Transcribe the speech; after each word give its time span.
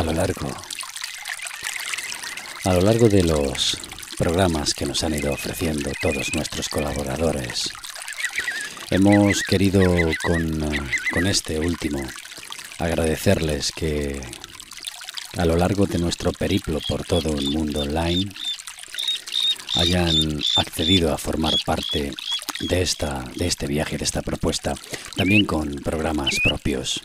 a 0.00 0.02
lo 0.02 0.14
largo 0.14 0.48
a 2.64 2.72
lo 2.72 2.80
largo 2.80 3.10
de 3.10 3.22
los 3.22 3.76
programas 4.16 4.72
que 4.72 4.86
nos 4.86 5.04
han 5.04 5.14
ido 5.14 5.30
ofreciendo 5.30 5.92
todos 6.00 6.32
nuestros 6.32 6.70
colaboradores. 6.70 7.70
Hemos 8.90 9.42
querido 9.42 9.82
con, 10.22 11.26
este 11.26 11.58
último 11.58 12.02
agradecerles 12.78 13.72
que 13.72 14.18
a 15.36 15.44
lo 15.44 15.56
largo 15.56 15.84
de 15.84 15.98
nuestro 15.98 16.32
periplo 16.32 16.80
por 16.88 17.04
todo 17.04 17.36
el 17.36 17.50
mundo 17.50 17.82
online 17.82 18.32
hayan 19.74 20.40
accedido 20.56 21.12
a 21.12 21.18
formar 21.18 21.54
parte 21.66 22.10
de, 22.60 22.80
esta, 22.80 23.22
de 23.36 23.46
este 23.46 23.66
viaje, 23.66 23.98
de 23.98 24.04
esta 24.04 24.22
propuesta, 24.22 24.72
también 25.14 25.44
con 25.44 25.74
programas 25.74 26.36
propios. 26.42 26.99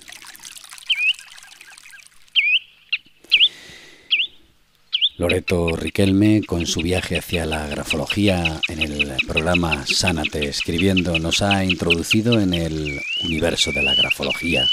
Loreto 5.25 5.75
Riquelme, 5.75 6.43
con 6.45 6.67
su 6.67 6.81
viaje 6.81 7.17
hacia 7.17 7.47
la 7.47 7.65
grafología 7.65 8.61
en 8.67 8.79
el 8.79 9.11
programa 9.27 9.84
Sánate 9.88 10.48
Escribiendo, 10.48 11.17
nos 11.17 11.41
ha 11.41 11.65
introducido 11.65 12.39
en 12.39 12.53
el 12.53 13.01
universo 13.23 13.71
de 13.71 13.81
la 13.81 13.95
grafología. 13.95 14.67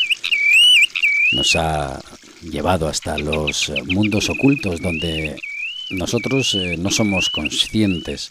Nos 1.33 1.57
ha 1.57 1.99
llevado 2.43 2.87
hasta 2.87 3.17
los 3.17 3.73
mundos 3.87 4.29
ocultos 4.29 4.83
donde 4.83 5.41
nosotros 5.89 6.55
eh, 6.55 6.77
no 6.77 6.91
somos 6.91 7.31
conscientes 7.31 8.31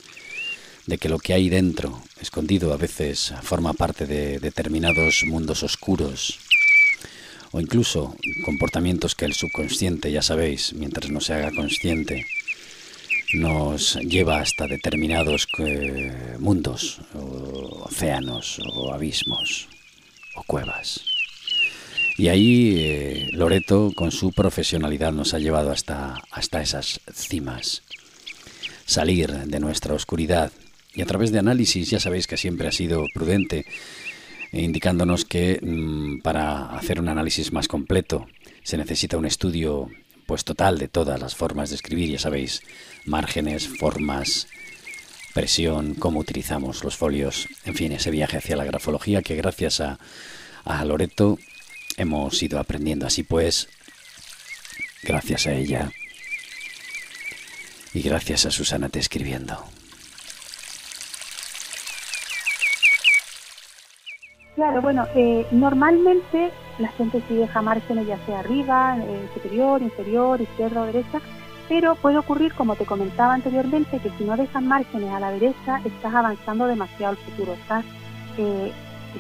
de 0.86 0.99
que 0.99 1.09
lo 1.09 1.17
que 1.17 1.33
hay 1.33 1.49
dentro, 1.49 2.03
escondido 2.22 2.72
a 2.72 2.77
veces, 2.77 3.33
forma 3.42 3.73
parte 3.73 4.05
de 4.05 4.38
determinados 4.38 5.23
mundos 5.25 5.64
oscuros 5.64 6.38
o 7.52 7.59
incluso 7.59 8.16
comportamientos 8.45 9.16
que 9.16 9.25
el 9.25 9.33
subconsciente, 9.33 10.11
ya 10.11 10.21
sabéis, 10.21 10.73
mientras 10.73 11.11
no 11.11 11.19
se 11.19 11.33
haga 11.33 11.52
consciente, 11.52 12.25
nos 13.33 13.95
lleva 13.95 14.39
hasta 14.39 14.67
determinados 14.67 15.47
eh, 15.59 16.35
mundos, 16.39 16.99
o 17.13 17.85
océanos, 17.85 18.59
o 18.73 18.93
abismos, 18.93 19.67
o 20.35 20.43
cuevas. 20.43 21.02
Y 22.17 22.27
ahí 22.27 22.75
eh, 22.77 23.27
Loreto, 23.31 23.91
con 23.95 24.11
su 24.11 24.31
profesionalidad, 24.31 25.11
nos 25.11 25.33
ha 25.33 25.39
llevado 25.39 25.71
hasta, 25.71 26.21
hasta 26.31 26.61
esas 26.61 26.99
cimas. 27.13 27.83
Salir 28.86 29.31
de 29.31 29.59
nuestra 29.59 29.93
oscuridad. 29.93 30.52
Y 30.93 31.02
a 31.02 31.05
través 31.05 31.31
de 31.31 31.39
análisis, 31.39 31.89
ya 31.89 31.99
sabéis 31.99 32.27
que 32.27 32.36
siempre 32.36 32.67
ha 32.67 32.71
sido 32.73 33.05
prudente 33.13 33.65
indicándonos 34.52 35.25
que 35.25 35.59
mm, 35.61 36.21
para 36.21 36.75
hacer 36.75 36.99
un 36.99 37.09
análisis 37.09 37.53
más 37.53 37.67
completo 37.67 38.27
se 38.63 38.77
necesita 38.77 39.17
un 39.17 39.25
estudio 39.25 39.89
pues 40.25 40.43
total 40.43 40.77
de 40.77 40.88
todas 40.88 41.19
las 41.19 41.35
formas 41.35 41.69
de 41.69 41.75
escribir, 41.75 42.09
ya 42.09 42.19
sabéis, 42.19 42.61
márgenes, 43.05 43.67
formas, 43.67 44.47
presión, 45.33 45.95
cómo 45.95 46.19
utilizamos 46.19 46.83
los 46.83 46.95
folios, 46.95 47.47
en 47.66 47.75
fin, 47.75 47.91
ese 47.91 48.11
viaje 48.11 48.38
hacia 48.38 48.55
la 48.55 48.66
grafología 48.66 49.21
que 49.21 49.35
gracias 49.35 49.81
a, 49.81 49.99
a 50.63 50.86
Loreto 50.86 51.38
hemos 51.97 52.41
ido 52.41 52.59
aprendiendo. 52.59 53.05
Así 53.08 53.23
pues, 53.23 53.67
gracias 55.03 55.47
a 55.47 55.53
ella 55.53 55.91
y 57.93 58.02
gracias 58.02 58.45
a 58.45 58.52
Susana 58.52 58.89
te 58.89 58.99
escribiendo. 58.99 59.65
Claro, 64.61 64.83
bueno, 64.83 65.08
eh, 65.16 65.48
normalmente 65.49 66.52
la 66.77 66.89
gente 66.89 67.23
sí 67.27 67.33
deja 67.33 67.64
márgenes 67.64 68.05
ya 68.05 68.23
sea 68.27 68.42
arriba, 68.42 68.95
eh, 68.99 69.27
superior, 69.33 69.82
inferior, 69.82 70.39
izquierda 70.39 70.83
o 70.83 70.86
derecha, 70.86 71.20
pero 71.67 71.95
puede 71.95 72.20
ocurrir, 72.20 72.54
como 72.54 72.76
te 72.76 72.86
comentaba 72.86 73.33
anteriormente, 73.33 73.98
que 73.98 74.11
si 74.20 74.23
no 74.23 74.38
dejas 74.38 74.61
márgenes 74.61 75.11
a 75.11 75.20
la 75.20 75.32
derecha, 75.32 75.82
estás 75.83 76.14
avanzando 76.14 76.67
demasiado 76.67 77.14
al 77.14 77.17
futuro. 77.17 77.54
Estás, 77.54 77.83
eh, 78.38 78.71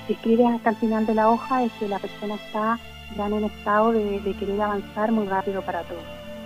si 0.05 0.13
escribes 0.13 0.45
hasta 0.45 0.69
el 0.69 0.75
final 0.75 1.07
de 1.07 1.15
la 1.15 1.27
hoja, 1.27 1.63
es 1.63 1.71
que 1.79 1.87
la 1.87 1.97
persona 1.97 2.35
está 2.35 2.77
ya 3.17 3.25
en 3.25 3.33
un 3.33 3.45
estado 3.45 3.93
de, 3.93 4.19
de 4.19 4.33
querer 4.35 4.61
avanzar 4.61 5.11
muy 5.11 5.25
rápido 5.25 5.63
para 5.63 5.81
todo. 5.81 6.01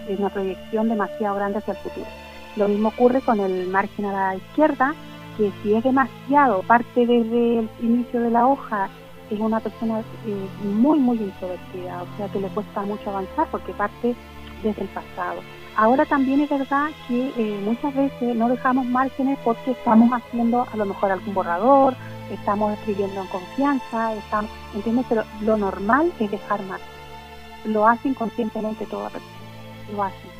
Es 0.07 0.17
una 0.17 0.29
proyección 0.29 0.87
demasiado 0.87 1.35
grande 1.35 1.57
hacia 1.57 1.73
el 1.73 1.79
futuro. 1.79 2.07
Lo 2.55 2.69
mismo 2.69 2.87
ocurre 2.87 3.19
con 3.19 3.41
el 3.41 3.67
margen 3.67 4.05
a 4.05 4.13
la 4.13 4.35
izquierda, 4.37 4.95
que 5.37 5.51
si 5.61 5.73
es 5.73 5.83
demasiado, 5.83 6.61
parte 6.63 7.05
desde 7.05 7.59
el 7.59 7.69
inicio 7.81 8.21
de 8.21 8.31
la 8.31 8.47
hoja, 8.47 8.89
es 9.29 9.39
una 9.39 9.59
persona 9.59 9.99
eh, 9.99 10.47
muy, 10.63 10.99
muy 10.99 11.17
introvertida, 11.17 12.03
o 12.03 12.17
sea 12.17 12.27
que 12.27 12.39
le 12.39 12.47
cuesta 12.49 12.81
mucho 12.81 13.09
avanzar 13.09 13.47
porque 13.51 13.73
parte 13.73 14.15
desde 14.63 14.81
el 14.83 14.87
pasado. 14.89 15.41
Ahora 15.77 16.05
también 16.05 16.41
es 16.41 16.49
verdad 16.49 16.89
que 17.07 17.33
eh, 17.35 17.61
muchas 17.65 17.93
veces 17.93 18.35
no 18.35 18.47
dejamos 18.47 18.85
márgenes 18.85 19.37
porque 19.43 19.71
estamos 19.71 20.09
haciendo 20.11 20.65
a 20.71 20.77
lo 20.77 20.85
mejor 20.85 21.11
algún 21.11 21.33
borrador, 21.33 21.95
estamos 22.31 22.73
escribiendo 22.73 23.21
en 23.21 23.27
confianza, 23.27 24.13
estamos, 24.13 24.49
¿entiendes? 24.73 25.05
Pero 25.09 25.23
lo 25.41 25.57
normal 25.57 26.13
es 26.19 26.31
dejar 26.31 26.61
márgenes. 26.63 26.95
Lo 27.65 27.87
hacen 27.87 28.13
conscientemente 28.13 28.85
toda 28.85 29.09
persona, 29.09 29.31
lo 29.91 30.03
hacen. 30.03 30.35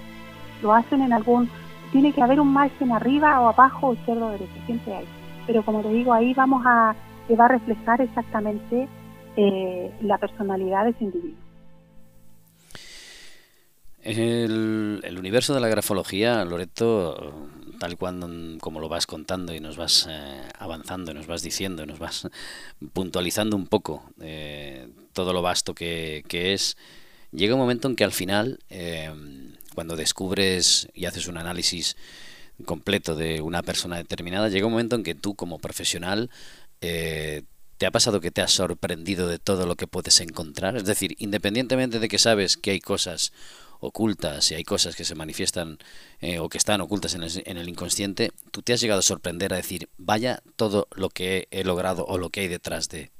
Lo 0.62 0.74
hacen 0.74 1.02
en 1.02 1.12
algún 1.12 1.50
tiene 1.92 2.14
que 2.14 2.22
haber 2.22 2.40
un 2.40 2.52
margen 2.52 2.92
arriba 2.92 3.40
o 3.42 3.50
abajo 3.50 3.88
o 3.88 3.94
izquierdo 3.94 4.28
o 4.28 4.32
derecho, 4.32 4.54
siempre 4.66 4.96
hay. 4.96 5.06
Pero 5.48 5.64
como 5.64 5.82
te 5.82 5.90
digo, 5.90 6.14
ahí 6.14 6.34
vamos 6.34 6.64
a, 6.66 6.96
que 7.28 7.36
va 7.36 7.46
a 7.46 7.50
reflejar 7.50 8.02
exactamente 8.02 8.88
eh, 9.38 9.92
la 10.02 10.18
personalidad 10.18 10.86
de 10.86 10.92
ese 10.92 11.04
individuo. 11.04 11.46
El, 14.02 15.02
el, 15.04 15.18
universo 15.18 15.56
de 15.56 15.60
la 15.60 15.68
grafología, 15.68 16.46
Loreto, 16.46 17.34
tal 17.80 17.98
cuando 17.98 18.30
como 18.60 18.80
lo 18.80 18.88
vas 18.88 19.08
contando 19.08 19.54
y 19.54 19.60
nos 19.60 19.78
vas 19.78 20.08
eh, 20.10 20.42
avanzando, 20.60 21.14
nos 21.14 21.28
vas 21.28 21.42
diciendo, 21.42 21.86
nos 21.86 22.00
vas 22.00 22.28
puntualizando 22.94 23.56
un 23.56 23.68
poco 23.68 24.04
eh, 24.22 24.88
todo 25.14 25.34
lo 25.34 25.42
vasto 25.42 25.74
que, 25.74 26.24
que, 26.28 26.54
es, 26.54 26.78
llega 27.32 27.56
un 27.56 27.62
momento 27.62 27.88
en 27.88 27.96
que 27.96 28.04
al 28.04 28.12
final 28.12 28.60
cuando 29.76 29.96
descubres 29.96 30.90
y 30.94 31.06
haces 31.06 31.28
un 31.28 31.38
análisis 31.38 31.96
completo 32.66 33.16
de 33.16 33.42
una 33.42 33.62
persona 33.62 33.98
determinada, 33.98 34.50
llega 34.50 34.66
un 34.66 34.72
momento 34.72 34.96
en 34.96 35.04
que 35.04 35.14
tú 35.14 35.36
como 35.36 35.60
profesional 35.60 36.30
eh, 36.82 37.44
te 37.78 37.86
ha 37.86 37.92
pasado 37.92 38.22
que 38.22 38.32
te 38.32 38.42
has 38.42 38.52
sorprendido 38.52 39.28
de 39.28 39.40
todo 39.40 39.66
lo 39.66 39.76
que 39.76 39.88
puedes 39.88 40.22
encontrar. 40.22 40.78
Es 40.78 40.86
decir, 40.86 41.16
independientemente 41.20 42.00
de 42.00 42.08
que 42.08 42.18
sabes 42.18 42.58
que 42.58 42.72
hay 42.72 42.80
cosas 42.80 43.34
ocultas 43.80 44.52
y 44.52 44.56
hay 44.56 44.64
cosas 44.64 44.96
que 44.96 45.04
se 45.04 45.16
manifiestan 45.16 45.78
eh, 46.22 46.40
o 46.40 46.50
que 46.50 46.58
están 46.58 46.82
ocultas 46.82 47.14
en 47.16 47.24
el, 47.24 47.32
en 47.46 47.58
el, 47.58 47.68
inconsciente, 47.68 48.32
tú 48.52 48.62
te 48.62 48.74
has 48.74 48.82
llegado 48.82 49.00
a 49.00 49.04
sorprender 49.04 49.54
a 49.54 49.58
decir, 49.58 49.90
vaya 49.98 50.40
todo 50.56 50.88
lo 50.96 51.10
que 51.10 51.48
he 51.52 51.64
logrado 51.64 52.06
o 52.06 52.18
lo 52.18 52.30
que 52.30 52.42
hay 52.42 52.48
detrás 52.48 52.90
de. 52.90 53.12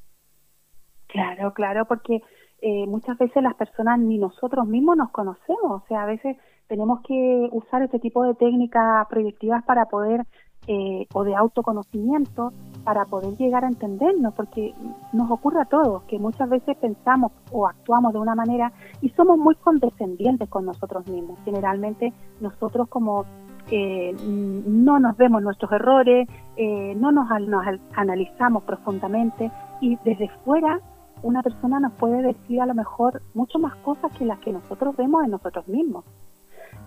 Claro, 1.08 1.54
claro, 1.54 1.86
porque 1.86 2.22
eh, 2.68 2.88
muchas 2.88 3.16
veces 3.20 3.44
las 3.44 3.54
personas 3.54 4.00
ni 4.00 4.18
nosotros 4.18 4.66
mismos 4.66 4.98
nos 4.98 5.12
conocemos, 5.12 5.84
o 5.84 5.84
sea, 5.88 6.02
a 6.02 6.08
veces 6.08 6.36
tenemos 6.68 7.02
que 7.02 7.48
usar 7.52 7.84
este 7.84 8.00
tipo 8.00 8.24
de 8.24 8.34
técnicas 8.34 9.08
proyectivas 9.08 9.64
para 9.66 9.86
poder, 9.86 10.26
eh, 10.66 11.06
o 11.14 11.24
de 11.24 11.36
autoconocimiento, 11.36 12.54
para 12.84 13.06
poder 13.06 13.38
llegar 13.38 13.66
a 13.66 13.68
entendernos, 13.68 14.34
porque 14.34 14.74
nos 15.14 15.30
ocurre 15.30 15.62
a 15.62 15.66
todos 15.66 16.06
que 16.06 16.18
muchas 16.18 16.50
veces 16.50 16.76
pensamos 16.78 17.34
o 17.52 17.68
actuamos 17.68 18.14
de 18.14 18.20
una 18.20 18.34
manera 18.34 18.74
y 19.00 19.10
somos 19.10 19.38
muy 19.38 19.54
condescendientes 19.58 20.50
con 20.50 20.66
nosotros 20.66 21.08
mismos. 21.08 21.38
Generalmente 21.46 22.14
nosotros 22.42 22.88
como 22.88 23.26
eh, 23.70 24.16
no 24.26 25.00
nos 25.00 25.16
vemos 25.18 25.44
nuestros 25.44 25.72
errores, 25.72 26.28
eh, 26.58 26.96
no 26.96 27.12
nos, 27.12 27.28
nos 27.42 27.64
analizamos 27.96 28.64
profundamente 28.64 29.52
y 29.82 30.00
desde 30.04 30.30
fuera 30.44 30.82
una 31.24 31.42
persona 31.42 31.80
nos 31.80 31.94
puede 31.94 32.22
decir 32.22 32.62
a 32.62 32.66
lo 32.66 32.74
mejor 32.74 33.22
mucho 33.34 33.60
más 33.60 33.76
cosas 33.78 34.12
que 34.18 34.26
las 34.26 34.40
que 34.40 34.52
nosotros 34.52 34.96
vemos 34.96 35.24
en 35.24 35.32
nosotros 35.32 35.68
mismos. 35.68 36.06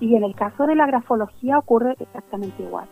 Y 0.01 0.15
en 0.15 0.25
el 0.25 0.35
caso 0.35 0.67
de 0.67 0.77
la 0.77 0.87
grafología 0.87 1.59
ocurre 1.59 1.97
exactamente 1.99 2.63
igual. 2.63 2.89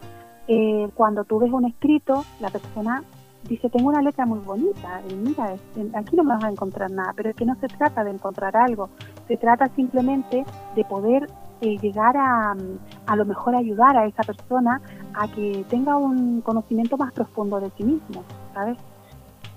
Eh, 0.49 0.89
cuando 0.95 1.25
tú 1.25 1.39
ves 1.39 1.53
un 1.53 1.65
escrito, 1.65 2.25
la 2.41 2.51
persona 2.51 3.03
dice, 3.49 3.71
tengo 3.71 3.89
una 3.89 4.03
letra 4.03 4.27
muy 4.27 4.41
bonita, 4.41 5.03
y 5.09 5.15
mira, 5.15 5.55
aquí 5.95 6.17
no 6.17 6.25
me 6.25 6.35
vas 6.35 6.45
a 6.45 6.51
encontrar 6.51 6.91
nada, 6.91 7.13
pero 7.15 7.31
es 7.31 7.37
que 7.37 7.45
no 7.45 7.55
se 7.57 7.69
trata 7.69 8.03
de 8.03 8.11
encontrar 8.11 8.57
algo, 8.57 8.89
se 9.29 9.37
trata 9.37 9.69
simplemente 9.69 10.45
de 10.75 10.85
poder 10.85 11.29
eh, 11.61 11.79
llegar 11.79 12.17
a, 12.17 12.57
a 13.07 13.17
lo 13.17 13.25
mejor 13.25 13.55
ayudar 13.55 13.97
a 13.97 14.07
esa 14.07 14.23
persona 14.25 14.81
a 15.15 15.29
que 15.29 15.65
tenga 15.71 15.97
un 15.97 16.41
conocimiento 16.41 16.97
más 16.97 17.13
profundo 17.13 17.61
de 17.61 17.71
sí 17.77 17.85
mismo, 17.85 18.25
¿sabes? 18.53 18.79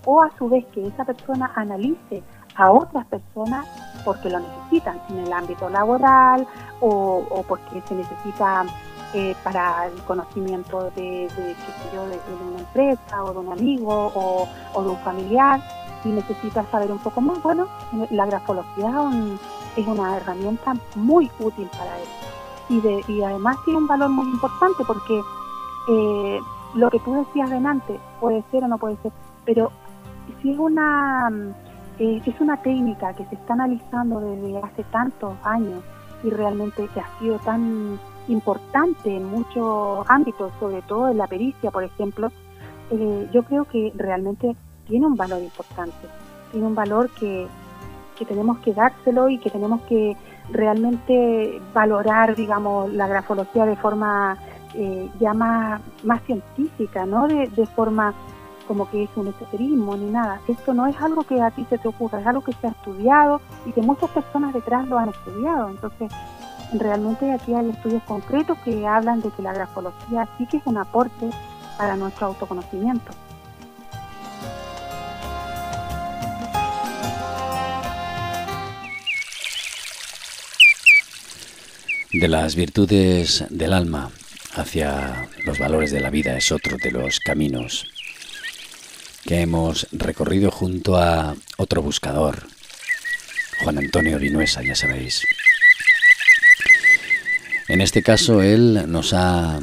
O 0.05 0.21
a 0.21 0.31
su 0.37 0.49
vez 0.49 0.65
que 0.67 0.87
esa 0.87 1.03
persona 1.05 1.51
analice 1.55 2.23
a 2.55 2.71
otras 2.71 3.05
personas 3.07 3.65
porque 4.03 4.29
lo 4.29 4.39
necesitan 4.39 4.99
en 5.09 5.19
el 5.19 5.33
ámbito 5.33 5.69
laboral 5.69 6.47
o, 6.81 7.43
porque 7.47 7.81
se 7.87 7.95
necesita 7.95 8.65
eh, 9.13 9.35
para 9.43 9.87
el 9.87 9.93
conocimiento 10.03 10.91
de, 10.95 11.27
de, 11.35 11.55
yo, 11.93 12.05
de, 12.07 12.19
una 12.49 12.59
empresa 12.59 13.23
o 13.23 13.33
de 13.33 13.39
un 13.39 13.51
amigo 13.51 14.11
o, 14.13 14.83
de 14.83 14.89
un 14.89 14.97
familiar 14.99 15.61
y 16.03 16.09
necesita 16.09 16.63
saber 16.71 16.91
un 16.91 16.99
poco 16.99 17.21
más. 17.21 17.41
Bueno, 17.41 17.67
la 18.11 18.25
grafología 18.25 18.89
es 18.89 18.95
un, 18.95 19.39
es 19.75 19.87
una 19.87 20.17
herramienta 20.17 20.73
muy 20.95 21.29
útil 21.39 21.69
para 21.77 21.97
él. 21.97 22.07
Y, 22.69 22.81
de, 22.81 23.03
y 23.07 23.23
además 23.23 23.57
tiene 23.65 23.79
un 23.79 23.87
valor 23.87 24.09
muy 24.09 24.25
importante 24.25 24.83
porque 24.85 25.21
eh, 25.89 26.39
lo 26.75 26.89
que 26.89 26.99
tú 26.99 27.13
decías 27.13 27.49
delante 27.49 27.99
puede 28.19 28.43
ser 28.51 28.63
o 28.63 28.67
no 28.67 28.77
puede 28.77 28.95
ser, 28.97 29.11
pero 29.43 29.71
si 30.41 30.51
es 30.51 30.57
una, 30.57 31.29
eh, 31.99 32.21
es 32.25 32.41
una 32.41 32.57
técnica 32.57 33.13
que 33.13 33.25
se 33.25 33.35
está 33.35 33.53
analizando 33.53 34.19
desde 34.19 34.57
hace 34.59 34.83
tantos 34.85 35.33
años 35.43 35.83
y 36.23 36.29
realmente 36.29 36.87
que 36.93 36.99
ha 36.99 37.19
sido 37.19 37.37
tan 37.39 37.99
importante 38.27 39.15
en 39.15 39.25
muchos 39.25 40.05
ámbitos, 40.09 40.51
sobre 40.59 40.81
todo 40.83 41.09
en 41.09 41.17
la 41.17 41.27
pericia, 41.27 41.71
por 41.71 41.83
ejemplo, 41.83 42.31
eh, 42.91 43.29
yo 43.33 43.43
creo 43.43 43.65
que 43.65 43.91
realmente 43.95 44.55
tiene 44.87 45.05
un 45.05 45.15
valor 45.15 45.41
importante, 45.41 46.07
tiene 46.51 46.67
un 46.67 46.75
valor 46.75 47.09
que, 47.11 47.47
que 48.17 48.25
tenemos 48.25 48.59
que 48.59 48.73
dárselo 48.73 49.29
y 49.29 49.37
que 49.37 49.49
tenemos 49.49 49.81
que 49.81 50.15
realmente 50.51 51.61
valorar, 51.73 52.35
digamos, 52.35 52.91
la 52.93 53.07
grafología 53.07 53.65
de 53.65 53.75
forma 53.75 54.37
eh, 54.73 55.09
ya 55.19 55.33
más, 55.33 55.81
científica, 56.25 57.05
no 57.05 57.27
de, 57.27 57.47
de, 57.47 57.65
forma 57.67 58.13
como 58.69 58.87
que 58.87 59.05
es 59.05 59.09
un 59.15 59.27
esoterismo 59.27 59.97
ni 59.97 60.11
nada. 60.11 60.41
Esto 60.47 60.75
no 60.75 60.85
es 60.85 60.95
algo 61.01 61.23
que 61.23 61.41
a 61.41 61.49
ti 61.49 61.65
se 61.71 61.79
te 61.79 61.87
ocurra, 61.87 62.21
es 62.21 62.27
algo 62.27 62.43
que 62.43 62.53
se 62.53 62.67
ha 62.67 62.69
estudiado 62.69 63.41
y 63.65 63.71
que 63.71 63.81
muchas 63.81 64.11
personas 64.11 64.53
detrás 64.53 64.87
lo 64.87 64.99
han 64.99 65.09
estudiado. 65.09 65.69
Entonces, 65.69 66.11
realmente 66.73 67.31
aquí 67.31 67.55
hay 67.55 67.67
estudios 67.71 68.03
concretos 68.03 68.59
que 68.59 68.85
hablan 68.85 69.21
de 69.21 69.31
que 69.31 69.41
la 69.41 69.53
grafología 69.53 70.29
sí 70.37 70.45
que 70.45 70.57
es 70.57 70.63
un 70.67 70.77
aporte 70.77 71.31
para 71.79 71.95
nuestro 71.95 72.27
autoconocimiento. 72.27 73.11
De 82.13 82.27
las 82.27 82.55
virtudes 82.55 83.45
del 83.49 83.73
alma 83.73 84.11
hacia 84.53 85.27
los 85.43 85.57
valores 85.57 85.89
de 85.89 86.01
la 86.01 86.11
vida 86.11 86.37
es 86.37 86.51
otro 86.51 86.77
de 86.77 86.91
los 86.91 87.19
caminos 87.19 87.98
que 89.25 89.41
hemos 89.41 89.87
recorrido 89.91 90.51
junto 90.51 90.97
a 90.97 91.35
otro 91.57 91.81
buscador, 91.81 92.47
Juan 93.63 93.77
Antonio 93.77 94.19
Vinuesa, 94.19 94.61
ya 94.63 94.75
sabéis. 94.75 95.23
En 97.67 97.81
este 97.81 98.01
caso, 98.01 98.41
él 98.41 98.85
nos 98.87 99.13
ha, 99.13 99.59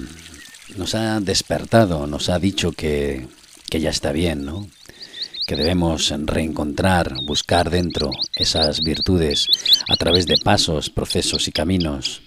nos 0.77 0.95
ha 0.95 1.21
despertado, 1.21 2.07
nos 2.07 2.29
ha 2.29 2.39
dicho 2.39 2.73
que, 2.73 3.27
que 3.69 3.81
ya 3.81 3.91
está 3.91 4.13
bien, 4.13 4.45
¿no? 4.45 4.69
que 5.47 5.55
debemos 5.55 6.13
reencontrar, 6.25 7.15
buscar 7.25 7.71
dentro 7.71 8.11
esas 8.35 8.81
virtudes 8.81 9.47
a 9.89 9.97
través 9.97 10.27
de 10.27 10.39
pasos, 10.39 10.91
procesos 10.91 11.47
y 11.47 11.53
caminos, 11.53 12.21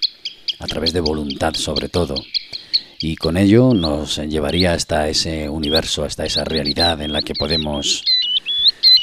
a 0.60 0.68
través 0.68 0.94
de 0.94 1.02
voluntad 1.02 1.54
sobre 1.56 1.90
todo. 1.90 2.16
Y 3.02 3.16
con 3.16 3.38
ello 3.38 3.74
nos 3.74 4.18
llevaría 4.18 4.74
hasta 4.74 5.08
ese 5.08 5.48
universo, 5.48 6.04
hasta 6.04 6.26
esa 6.26 6.44
realidad 6.44 7.02
en 7.02 7.14
la 7.14 7.22
que 7.22 7.34
podemos, 7.34 8.04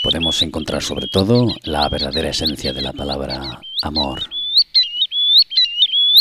podemos 0.03 0.43
encontrar 0.43 0.83
sobre 0.83 1.09
todo 1.09 1.49
la 1.65 1.89
verdadera 1.89 2.29
esencia 2.29 2.75
de 2.75 2.83
la 2.83 2.93
palabra 2.93 3.59
amor. 3.83 4.25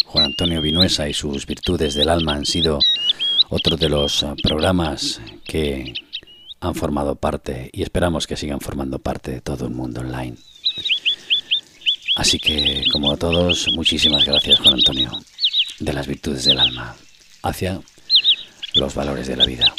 Juan 0.06 0.26
Antonio 0.26 0.62
Vinuesa 0.62 1.10
y 1.10 1.14
sus 1.14 1.46
virtudes 1.46 1.96
del 1.96 2.08
alma 2.08 2.36
han 2.36 2.46
sido 2.46 2.80
otro 3.50 3.76
de 3.76 3.90
los 3.90 4.24
eh, 4.24 4.28
programas 4.42 5.20
que 5.44 5.94
han 6.62 6.76
formado 6.76 7.16
parte 7.18 7.70
y 7.74 7.84
esperamos 7.84 8.26
que 8.26 8.38
sigan 8.38 8.62
formando 8.62 9.00
parte 9.00 9.32
de 9.32 9.42
todo 9.42 9.66
el 9.66 9.74
mundo 9.74 10.00
online. 10.00 10.38
Así 12.16 12.40
que, 12.40 12.86
como 12.94 13.12
a 13.12 13.18
todos, 13.18 13.68
muchísimas 13.76 14.24
gracias 14.24 14.62
Juan 14.62 14.76
Antonio, 14.76 15.12
de 15.80 15.92
las 15.92 16.08
virtudes 16.08 16.46
del 16.46 16.60
alma 16.60 16.96
hacia 17.46 17.80
los 18.74 18.96
valores 18.96 19.28
de 19.28 19.36
la 19.36 19.46
vida. 19.46 19.74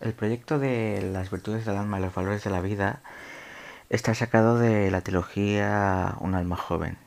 El 0.00 0.12
proyecto 0.12 0.58
de 0.58 1.00
las 1.12 1.30
virtudes 1.30 1.64
del 1.64 1.76
alma 1.76 1.98
y 1.98 2.02
los 2.02 2.14
valores 2.14 2.44
de 2.44 2.50
la 2.50 2.60
vida 2.60 3.00
está 3.88 4.14
sacado 4.14 4.58
de 4.58 4.90
la 4.90 5.00
trilogía 5.00 6.14
Un 6.20 6.34
alma 6.34 6.56
joven, 6.56 6.98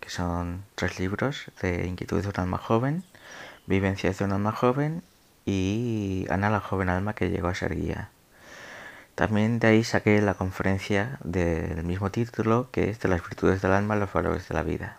que 0.00 0.08
son 0.08 0.64
tres 0.74 0.98
libros 0.98 1.44
de 1.60 1.86
Inquietudes 1.86 2.24
de 2.24 2.30
un 2.30 2.40
alma 2.40 2.58
joven, 2.58 3.04
Vivencias 3.66 4.18
de 4.18 4.24
un 4.24 4.32
alma 4.32 4.52
joven 4.52 5.02
y 5.44 6.24
Ana 6.30 6.48
la 6.48 6.60
joven 6.60 6.88
alma 6.88 7.14
que 7.14 7.28
llegó 7.28 7.48
a 7.48 7.54
ser 7.54 7.76
guía. 7.76 8.11
También 9.14 9.58
de 9.58 9.68
ahí 9.68 9.84
saqué 9.84 10.20
la 10.22 10.34
conferencia 10.34 11.18
del 11.24 11.84
mismo 11.84 12.10
título, 12.10 12.70
que 12.72 12.90
es 12.90 13.00
de 13.00 13.08
las 13.08 13.22
virtudes 13.22 13.62
del 13.62 13.72
alma 13.72 13.96
los 13.96 14.12
valores 14.12 14.48
de 14.48 14.54
la 14.54 14.62
vida. 14.62 14.98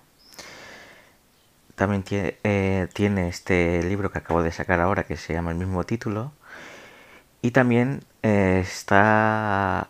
También 1.76 2.04
tiene, 2.04 2.38
eh, 2.44 2.88
tiene 2.94 3.28
este 3.30 3.82
libro 3.84 4.12
que 4.12 4.20
acabo 4.20 4.44
de 4.44 4.52
sacar 4.52 4.80
ahora, 4.80 5.04
que 5.06 5.18
se 5.18 5.34
llama 5.34 5.52
el 5.52 5.58
mismo 5.58 5.84
título, 5.86 6.32
y 7.42 7.52
también 7.52 8.04
eh, 8.24 8.60
está 8.64 9.90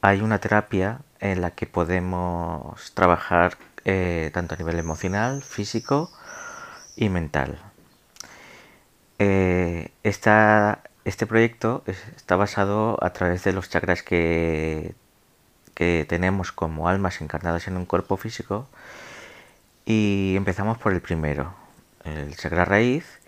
hay 0.00 0.20
una 0.20 0.38
terapia 0.38 1.00
en 1.20 1.40
la 1.42 1.50
que 1.50 1.66
podemos 1.66 2.92
trabajar 2.94 3.58
eh, 3.84 4.30
tanto 4.32 4.54
a 4.54 4.58
nivel 4.58 4.78
emocional, 4.78 5.42
físico 5.42 6.10
y 6.96 7.08
mental. 7.08 7.58
Eh, 9.18 9.90
este 11.06 11.24
proyecto 11.24 11.84
está 11.86 12.34
basado 12.34 12.98
a 13.00 13.12
través 13.12 13.44
de 13.44 13.52
los 13.52 13.70
chakras 13.70 14.02
que, 14.02 14.96
que 15.74 16.04
tenemos 16.08 16.50
como 16.50 16.88
almas 16.88 17.20
encarnadas 17.20 17.68
en 17.68 17.76
un 17.76 17.86
cuerpo 17.86 18.16
físico 18.16 18.68
y 19.84 20.34
empezamos 20.36 20.78
por 20.78 20.92
el 20.92 21.00
primero, 21.00 21.54
el 22.02 22.36
chakra 22.36 22.64
raíz, 22.64 23.20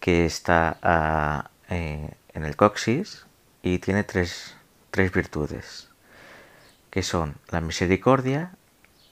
que 0.00 0.24
está 0.24 0.78
a, 0.82 1.50
en 1.68 2.16
el 2.32 2.56
coxis 2.56 3.26
y 3.62 3.78
tiene 3.78 4.04
tres, 4.04 4.56
virtudes, 4.90 5.90
que 6.88 7.02
son 7.02 7.34
la 7.50 7.60
misericordia, 7.60 8.52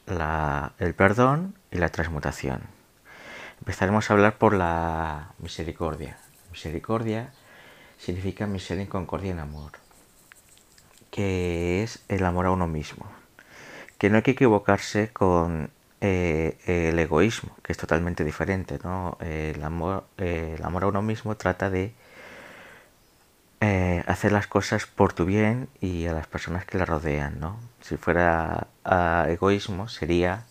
el 0.07 0.95
perdón 0.95 1.55
y 1.71 1.77
la 1.77 1.91
transmutación. 1.91 2.63
Empezaremos 3.59 4.09
a 4.09 4.15
hablar 4.15 4.39
por 4.39 4.55
la 4.55 5.33
misericordia. 5.39 6.17
Misericordia 6.51 7.31
significa 8.01 8.47
miseria 8.47 8.89
en 9.23 9.39
amor, 9.39 9.73
que 11.11 11.83
es 11.83 12.03
el 12.09 12.25
amor 12.25 12.47
a 12.47 12.51
uno 12.51 12.67
mismo. 12.67 13.07
Que 13.99 14.09
no 14.09 14.17
hay 14.17 14.23
que 14.23 14.31
equivocarse 14.31 15.11
con 15.13 15.71
eh, 16.01 16.57
el 16.67 16.99
egoísmo, 16.99 17.55
que 17.63 17.73
es 17.73 17.79
totalmente 17.79 18.25
diferente. 18.25 18.79
¿no? 18.83 19.19
el, 19.21 19.63
amor, 19.63 20.05
el 20.17 20.63
amor 20.65 20.85
a 20.85 20.87
uno 20.87 21.03
mismo 21.03 21.37
trata 21.37 21.69
de 21.69 21.93
eh, 23.61 24.03
hacer 24.07 24.33
las 24.33 24.47
cosas 24.47 24.87
por 24.87 25.13
tu 25.13 25.27
bien 25.27 25.69
y 25.83 26.07
a 26.07 26.15
las 26.15 26.27
personas 26.27 26.65
que 26.65 26.79
la 26.79 26.87
rodean, 26.87 27.39
¿no? 27.39 27.61
Si 27.83 27.99
fuera 27.99 28.69
egoísmo 29.29 29.89
sería 29.89 30.47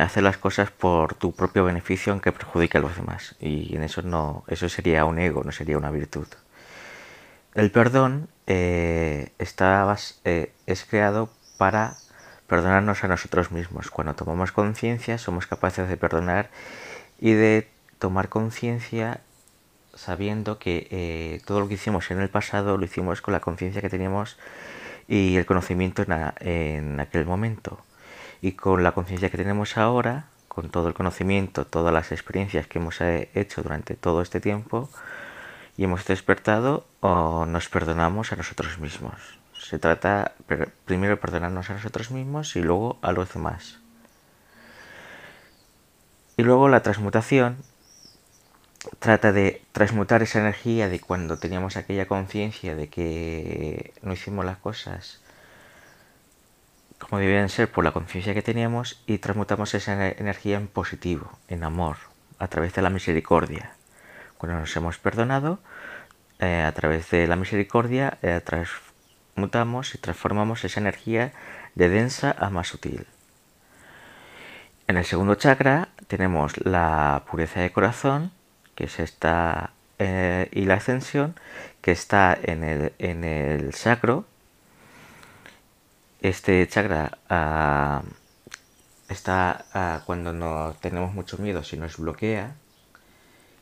hacer 0.00 0.22
las 0.22 0.38
cosas 0.38 0.70
por 0.70 1.14
tu 1.14 1.32
propio 1.32 1.64
beneficio 1.64 2.12
aunque 2.12 2.32
perjudique 2.32 2.78
a 2.78 2.80
los 2.80 2.96
demás. 2.96 3.36
Y 3.40 3.74
en 3.76 3.82
eso 3.82 4.02
no 4.02 4.44
eso 4.48 4.68
sería 4.68 5.04
un 5.04 5.18
ego 5.18 5.42
no 5.44 5.52
sería 5.52 5.78
una 5.78 5.90
virtud. 5.90 6.26
El 7.54 7.70
perdón 7.70 8.28
eh, 8.46 9.32
está, 9.38 9.96
eh, 10.24 10.52
es 10.66 10.84
creado 10.84 11.30
para 11.58 11.96
perdonarnos 12.46 13.04
a 13.04 13.08
nosotros 13.08 13.50
mismos. 13.50 13.90
Cuando 13.90 14.14
tomamos 14.14 14.52
conciencia 14.52 15.18
somos 15.18 15.46
capaces 15.46 15.88
de 15.88 15.96
perdonar 15.96 16.50
y 17.20 17.32
de 17.32 17.68
tomar 17.98 18.28
conciencia 18.28 19.20
sabiendo 19.94 20.58
que 20.58 20.88
eh, 20.90 21.42
todo 21.44 21.60
lo 21.60 21.68
que 21.68 21.74
hicimos 21.74 22.10
en 22.10 22.20
el 22.20 22.28
pasado 22.28 22.78
lo 22.78 22.84
hicimos 22.84 23.20
con 23.20 23.32
la 23.32 23.40
conciencia 23.40 23.82
que 23.82 23.90
teníamos 23.90 24.38
y 25.08 25.36
el 25.36 25.44
conocimiento 25.44 26.04
en, 26.40 27.00
aquel 27.00 27.26
momento. 27.26 27.84
Y 28.42 28.52
con 28.52 28.82
la 28.82 28.92
conciencia 28.92 29.30
que 29.30 29.36
tenemos 29.36 29.76
ahora, 29.76 30.26
con 30.48 30.70
todo 30.70 30.88
el 30.88 30.94
conocimiento, 30.94 31.66
todas 31.66 31.92
las 31.92 32.12
experiencias 32.12 32.66
que 32.66 32.78
hemos 32.78 33.00
eh, 33.00 33.30
hecho 33.34 33.62
durante 33.62 33.94
todo 33.94 34.22
este 34.22 34.40
tiempo 34.40 34.88
y 35.76 35.84
hemos 35.84 36.04
despertado, 36.06 36.86
o 37.00 37.46
nos 37.46 37.68
perdonamos 37.68 38.32
a 38.32 38.36
nosotros 38.36 38.78
mismos. 38.78 39.14
Se 39.58 39.78
trata 39.78 40.32
primero 40.84 41.14
de 41.14 41.20
perdonarnos 41.20 41.70
a 41.70 41.74
nosotros 41.74 42.10
mismos 42.10 42.56
y 42.56 42.60
luego 42.60 42.98
a 43.02 43.12
los 43.12 43.32
demás. 43.32 43.78
Y 46.36 46.42
luego 46.42 46.68
la 46.68 46.82
transmutación 46.82 47.58
trata 48.98 49.32
de 49.32 49.62
transmutar 49.72 50.22
esa 50.22 50.40
energía 50.40 50.88
de 50.88 51.00
cuando 51.00 51.38
teníamos 51.38 51.76
aquella 51.76 52.06
conciencia 52.06 52.74
de 52.74 52.88
que 52.88 53.92
no 54.02 54.12
hicimos 54.12 54.44
las 54.44 54.58
cosas 54.58 55.20
como 57.00 57.18
debían 57.18 57.48
ser 57.48 57.72
por 57.72 57.82
la 57.82 57.92
conciencia 57.92 58.34
que 58.34 58.42
teníamos 58.42 59.02
y 59.06 59.18
transmutamos 59.18 59.74
esa 59.74 60.10
energía 60.10 60.56
en 60.58 60.68
positivo, 60.68 61.38
en 61.48 61.64
amor, 61.64 61.96
a 62.38 62.46
través 62.46 62.74
de 62.74 62.82
la 62.82 62.90
misericordia. 62.90 63.72
Cuando 64.38 64.60
nos 64.60 64.76
hemos 64.76 64.98
perdonado, 64.98 65.58
eh, 66.38 66.62
a 66.62 66.72
través 66.72 67.10
de 67.10 67.26
la 67.26 67.36
misericordia, 67.36 68.18
eh, 68.22 68.40
transmutamos 68.44 69.94
y 69.94 69.98
transformamos 69.98 70.64
esa 70.64 70.80
energía 70.80 71.32
de 71.74 71.88
densa 71.88 72.36
a 72.38 72.50
más 72.50 72.68
sutil. 72.68 73.06
En 74.86 74.96
el 74.96 75.04
segundo 75.04 75.34
chakra 75.34 75.88
tenemos 76.06 76.64
la 76.64 77.24
pureza 77.30 77.60
de 77.60 77.72
corazón, 77.72 78.32
que 78.74 78.84
es 78.84 78.98
esta, 79.00 79.70
eh, 79.98 80.48
y 80.52 80.64
la 80.64 80.74
ascensión, 80.74 81.34
que 81.80 81.92
está 81.92 82.36
en 82.40 82.64
el, 82.64 82.92
en 82.98 83.24
el 83.24 83.74
sacro. 83.74 84.26
Este 86.20 86.66
chakra 86.68 87.18
está 89.08 90.02
cuando 90.06 90.32
no 90.32 90.74
tenemos 90.80 91.14
mucho 91.14 91.38
miedo, 91.38 91.62
si 91.64 91.76
nos 91.76 91.96
bloquea. 91.96 92.56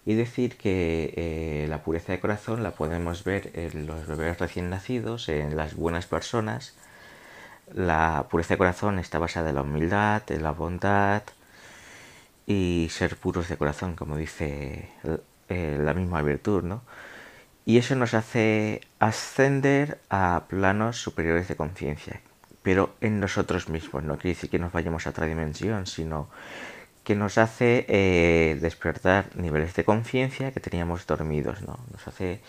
Y 0.05 0.15
decir 0.15 0.57
que 0.57 1.13
eh, 1.17 1.67
la 1.69 1.83
pureza 1.83 2.13
de 2.13 2.21
corazón 2.21 2.63
la 2.63 2.71
podemos 2.73 3.25
ver 3.25 3.51
en 3.55 3.87
los 3.87 4.07
bebés 4.07 4.39
recién 4.39 4.71
nacidos, 4.71 5.29
en 5.29 5.55
las 5.55 5.75
buenas 5.75 6.07
personas. 6.07 6.75
La 7.75 8.27
pureza 8.31 8.55
de 8.55 8.59
corazón 8.59 8.99
está 8.99 9.19
basada 9.19 9.51
en 9.51 9.57
la 9.57 9.63
humildad, 9.63 10.23
en 10.31 10.43
la 10.43 10.53
bondad 10.53 11.23
y 12.47 12.89
ser 12.91 13.17
puros 13.17 13.49
de 13.49 13.59
corazón, 13.59 13.95
como 13.97 14.17
dice 14.17 14.89
eh, 15.49 15.79
la 15.79 15.93
misma 15.95 16.23
virtud, 16.23 16.63
¿no? 16.65 16.83
Y 17.67 17.77
eso 17.77 17.95
nos 17.95 18.15
hace 18.15 18.81
ascender 18.99 20.01
a 20.09 20.45
planos 20.49 20.97
superiores 21.03 21.49
de 21.49 21.57
conciencia, 21.57 22.23
pero 22.69 22.95
en 23.01 23.19
nosotros 23.19 23.71
mismos. 23.71 24.05
No 24.05 24.19
quiere 24.19 24.35
decir 24.35 24.51
que 24.51 24.59
nos 24.59 24.73
vayamos 24.73 25.07
a 25.07 25.11
otra 25.11 25.25
dimensión, 25.25 25.87
sino 25.87 26.29
que 27.03 27.15
nos 27.15 27.39
hace 27.39 27.87
eh, 27.89 28.59
despertar 28.61 29.35
niveles 29.37 29.75
de 29.75 29.85
conciencia 29.85 30.53
que 30.53 30.61
teníamos 30.61 31.07
dormidos, 31.07 31.63
¿no? 31.63 31.79
Nos 31.91 32.07
hace 32.07 32.43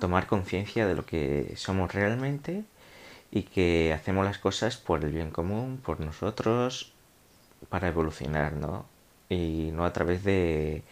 tomar 0.00 0.26
conciencia 0.26 0.88
de 0.88 0.96
lo 0.96 1.06
que 1.06 1.52
somos 1.54 1.94
realmente 1.94 2.64
y 3.30 3.44
que 3.44 3.92
hacemos 3.92 4.24
las 4.24 4.38
cosas 4.38 4.78
por 4.78 5.04
el 5.04 5.12
bien 5.12 5.30
común, 5.30 5.80
por 5.80 6.00
nosotros, 6.00 6.92
para 7.68 7.86
evolucionar, 7.86 8.54
¿no? 8.54 8.86
Y 9.28 9.70
no 9.72 9.84
a 9.84 9.92
través 9.92 10.24
de 10.24 10.82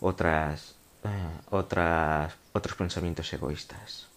otras, 0.00 0.74
eh, 1.04 1.08
otras, 1.50 2.34
otros 2.52 2.74
pensamientos 2.74 3.32
egoístas. 3.32 4.07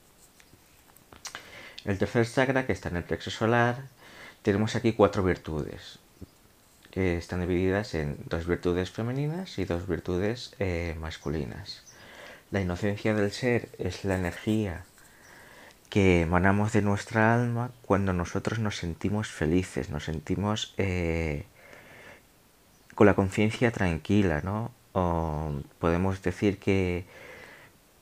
El 1.84 1.98
tercer 1.98 2.28
chakra, 2.28 2.66
que 2.66 2.74
está 2.74 2.90
en 2.90 2.98
el 2.98 3.04
plexo 3.04 3.32
solar, 3.32 3.84
tenemos 4.44 4.76
aquí 4.76 4.94
cuatro 4.94 5.24
virtudes, 5.24 6.00
que 6.92 7.18
están 7.18 7.42
divididas 7.42 7.96
en 7.96 8.18
dos 8.28 8.46
virtudes 8.46 8.92
femeninas 8.92 9.58
y 9.58 9.66
dos 9.66 9.88
virtudes 9.88 10.54
eh, 10.60 10.96
masculinas. 11.00 11.84
La 12.52 12.62
inocencia 12.62 13.16
del 13.16 13.32
ser 13.32 13.70
es 13.80 14.06
la 14.06 14.16
energía 14.16 14.84
que 15.90 16.22
emanamos 16.22 16.72
de 16.72 16.82
nuestra 16.82 17.34
alma 17.34 17.72
cuando 17.82 18.14
nosotros 18.14 18.60
nos 18.60 18.78
sentimos 18.78 19.28
felices, 19.28 19.90
nos 19.90 20.06
sentimos 20.06 20.74
eh, 20.78 21.46
con 22.96 23.08
la 23.08 23.14
conciencia 23.16 23.72
tranquila, 23.72 24.42
¿no? 24.42 24.72
Podemos 25.80 26.22
decir 26.22 26.60
que 26.60 27.06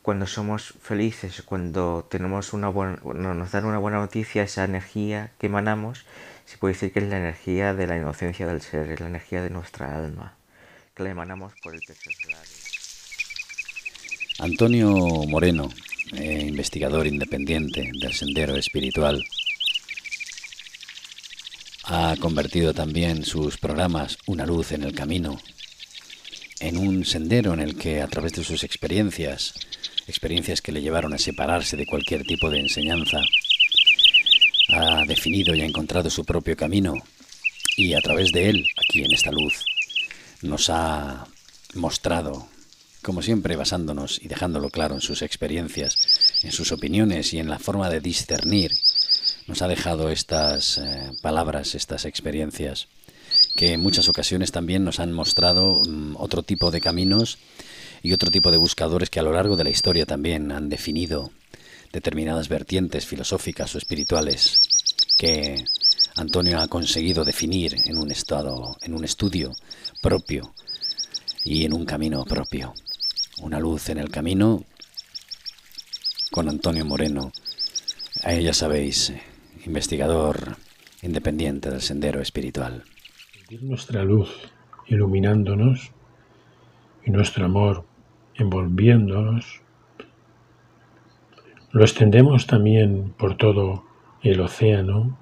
cuando 0.01 0.27
somos 0.27 0.74
felices, 0.82 1.41
cuando 1.41 2.08
tenemos 2.10 2.53
una 2.53 2.70
buena, 2.70 3.00
nos 3.03 3.51
dan 3.51 3.65
una 3.65 3.77
buena 3.77 4.00
noticia, 4.00 4.44
esa 4.44 4.63
energía 4.63 5.32
que 5.39 5.48
emanamos, 5.48 6.06
se 6.46 6.58
puede 6.58 6.74
decir 6.74 6.91
que 6.91 7.00
es 7.00 7.08
la 7.08 7.18
energía 7.18 7.74
de 7.74 7.88
la 7.88 7.98
inocencia 7.98 8.48
del 8.48 8.62
ser, 8.62 8.91
es 8.91 9.00
la 9.00 9.08
energía 9.08 9.41
de 9.41 9.50
nuestra 9.50 9.96
alma, 9.96 10.36
que 10.96 11.03
la 11.03 11.12
emanamos 11.12 11.53
por 11.62 11.75
el 11.75 11.82
pecho 11.82 12.10
Antonio 14.39 14.89
Moreno, 15.27 15.70
eh, 16.13 16.46
investigador 16.48 17.06
independiente 17.06 17.91
del 18.00 18.13
sendero 18.13 18.56
espiritual, 18.56 19.22
ha 21.84 22.15
convertido 22.20 22.74
también 22.74 23.25
sus 23.25 23.58
programas 23.58 24.18
Una 24.27 24.46
luz 24.46 24.72
en 24.72 24.84
el 24.84 24.94
camino 24.94 25.39
en 26.60 26.78
un 26.78 27.06
sendero 27.06 27.54
en 27.54 27.60
el 27.60 27.75
que 27.75 28.01
a 28.01 28.08
través 28.08 28.34
de 28.34 28.44
sus 28.44 28.63
experiencias 28.63 29.54
experiencias 30.10 30.62
que 30.62 30.72
le 30.72 30.82
llevaron 30.82 31.13
a 31.13 31.18
separarse 31.18 31.78
de 31.78 31.86
cualquier 31.86 32.25
tipo 32.25 32.50
de 32.50 32.60
enseñanza. 32.60 33.22
Ha 34.70 35.06
definido 35.06 35.56
y 35.56 35.62
ha 35.62 35.66
encontrado 35.66 36.10
su 36.10 36.25
propio 36.25 36.58
camino 36.58 36.96
y 37.78 37.94
a 37.94 38.01
través 38.01 38.32
de 38.32 38.50
él, 38.50 38.68
aquí 38.78 39.04
en 39.04 39.12
esta 39.12 39.32
luz, 39.32 39.63
nos 40.42 40.70
ha 40.70 41.28
mostrado, 41.75 42.48
como 43.01 43.22
siempre 43.22 43.56
basándonos 43.56 44.20
y 44.22 44.28
dejándolo 44.28 44.70
claro 44.70 44.96
en 44.96 45.01
sus 45.01 45.22
experiencias, 45.22 45.98
en 46.44 46.51
sus 46.51 46.72
opiniones 46.72 47.34
y 47.34 47.39
en 47.39 47.50
la 47.50 47.60
forma 47.60 47.89
de 47.89 48.01
discernir, 48.01 48.72
nos 49.48 49.62
ha 49.62 49.68
dejado 49.68 50.10
estas 50.10 50.78
eh, 50.78 51.12
palabras, 51.22 51.74
estas 51.74 52.06
experiencias, 52.06 52.88
que 53.56 53.74
en 53.74 53.82
muchas 53.82 54.08
ocasiones 54.10 54.51
también 54.51 54.84
nos 54.84 55.00
han 55.00 55.12
mostrado 55.12 55.82
mm, 55.88 56.15
otro 56.18 56.44
tipo 56.44 56.72
de 56.72 56.82
caminos 56.82 57.38
y 58.01 58.13
otro 58.13 58.32
tipo 58.32 58.51
de 58.51 58.58
buscadores 58.58 59.10
que 59.10 59.20
a 59.20 59.24
lo 59.24 59.34
largo 59.34 59.56
de 59.56 59.63
la 59.63 59.70
historia 59.70 60.06
también 60.06 60.51
han 60.51 60.70
definido 60.70 61.32
determinadas 61.91 62.50
vertientes 62.50 63.06
filosóficas 63.06 63.74
o 63.75 63.77
espirituales 63.77 64.62
que 65.18 65.63
Antonio 66.15 66.60
ha 66.60 66.68
conseguido 66.68 67.25
definir 67.25 67.75
en 67.86 67.98
un 67.98 68.12
estado, 68.12 68.77
en 68.82 68.94
un 68.94 69.03
estudio 69.03 69.51
propio 70.01 70.53
y 71.44 71.65
en 71.65 71.74
un 71.74 71.86
camino 71.86 72.24
propio. 72.25 72.74
Una 73.41 73.60
luz 73.60 73.89
en 73.89 74.00
el 74.00 74.10
camino 74.10 74.63
con 76.32 76.48
Antonio 76.50 76.86
Moreno, 76.86 77.32
a 78.22 78.34
ella 78.34 78.53
sabéis, 78.53 79.13
investigador 79.65 80.58
independiente 81.01 81.70
del 81.70 81.82
sendero 81.82 82.22
espiritual. 82.22 82.84
Nuestra 83.51 84.03
luz 84.03 84.29
iluminándonos 84.86 85.91
y 87.03 87.10
nuestro 87.10 87.46
amor 87.46 87.84
envolviéndonos. 88.36 89.63
Lo 91.72 91.82
extendemos 91.82 92.46
también 92.46 93.12
por 93.18 93.38
todo 93.38 93.86
el 94.22 94.39
océano, 94.41 95.18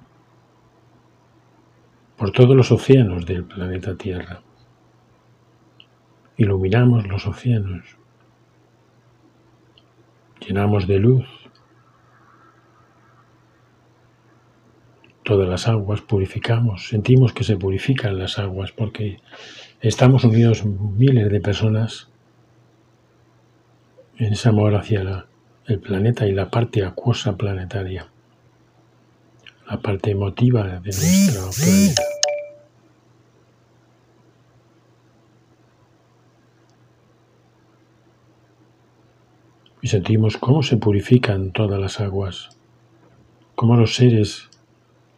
por 2.18 2.32
todos 2.32 2.54
los 2.54 2.70
océanos 2.70 3.26
del 3.26 3.46
planeta 3.46 3.96
Tierra. 3.96 4.42
Iluminamos 6.36 7.08
los 7.08 7.26
océanos, 7.28 7.96
llenamos 10.46 10.86
de 10.86 11.00
luz 11.00 11.37
todas 15.28 15.50
las 15.50 15.68
aguas, 15.68 16.00
purificamos, 16.00 16.88
sentimos 16.88 17.34
que 17.34 17.44
se 17.44 17.58
purifican 17.58 18.18
las 18.18 18.40
aguas 18.40 18.72
porque 18.72 19.20
estamos 19.82 20.24
unidos 20.24 20.64
miles 20.64 21.30
de 21.30 21.42
personas 21.42 22.08
en 24.16 24.32
ese 24.32 24.48
amor 24.48 24.74
hacia 24.76 25.26
el 25.66 25.80
planeta 25.82 26.26
y 26.28 26.32
la 26.32 26.50
parte 26.50 26.86
acuosa 26.86 27.36
planetaria, 27.36 28.08
la 29.70 29.82
parte 29.82 30.12
emotiva 30.12 30.64
de 30.66 30.80
nuestro 30.80 31.50
planeta. 31.52 32.02
Y 39.82 39.90
sentimos 39.90 40.38
cómo 40.38 40.64
se 40.64 40.78
purifican 40.78 41.52
todas 41.52 41.82
las 41.82 42.00
aguas, 42.00 42.58
cómo 43.56 43.76
los 43.76 43.96
seres 43.96 44.47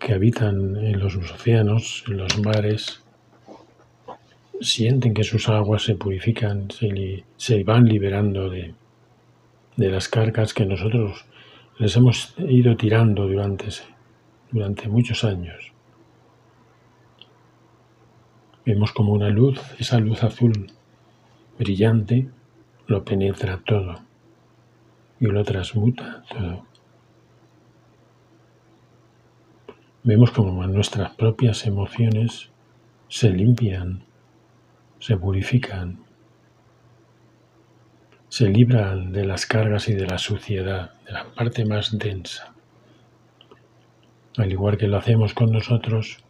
que 0.09 0.15
habitan 0.15 0.75
en 0.77 0.99
los 0.99 1.15
océanos, 1.15 2.03
en 2.07 2.17
los 2.17 2.39
mares, 2.39 3.03
sienten 4.59 5.13
que 5.13 5.23
sus 5.23 5.47
aguas 5.49 5.83
se 5.83 5.93
purifican, 5.93 6.67
se 7.37 7.63
van 7.63 7.85
liberando 7.85 8.49
de, 8.49 8.73
de 9.77 9.91
las 9.91 10.09
cargas 10.09 10.55
que 10.55 10.65
nosotros 10.65 11.25
les 11.77 11.95
hemos 11.95 12.33
ido 12.39 12.75
tirando 12.75 13.27
durante, 13.27 13.67
durante 14.49 14.87
muchos 14.87 15.23
años. 15.23 15.73
Vemos 18.65 18.91
como 18.93 19.13
una 19.13 19.29
luz, 19.29 19.61
esa 19.77 19.99
luz 19.99 20.23
azul 20.23 20.71
brillante, 21.59 22.27
lo 22.87 23.05
penetra 23.05 23.61
todo 23.63 23.99
y 25.19 25.27
lo 25.27 25.43
transmuta 25.43 26.23
todo. 26.27 26.68
Vemos 30.03 30.31
como 30.31 30.65
nuestras 30.65 31.13
propias 31.15 31.65
emociones 31.65 32.49
se 33.09 33.29
limpian, 33.29 34.05
se 34.99 35.17
purifican, 35.17 35.99
se 38.29 38.47
libran 38.47 39.11
de 39.11 39.25
las 39.25 39.45
cargas 39.45 39.89
y 39.89 39.95
de 39.95 40.05
la 40.05 40.17
suciedad, 40.17 40.93
de 41.05 41.11
la 41.11 41.25
parte 41.33 41.65
más 41.65 41.97
densa. 41.97 42.53
Al 44.37 44.51
igual 44.51 44.77
que 44.77 44.87
lo 44.87 44.97
hacemos 44.97 45.33
con 45.33 45.51
nosotros, 45.51 46.23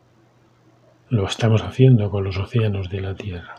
lo 1.10 1.28
estamos 1.28 1.62
haciendo 1.62 2.10
con 2.10 2.24
los 2.24 2.38
océanos 2.38 2.90
de 2.90 3.02
la 3.02 3.14
Tierra. 3.14 3.56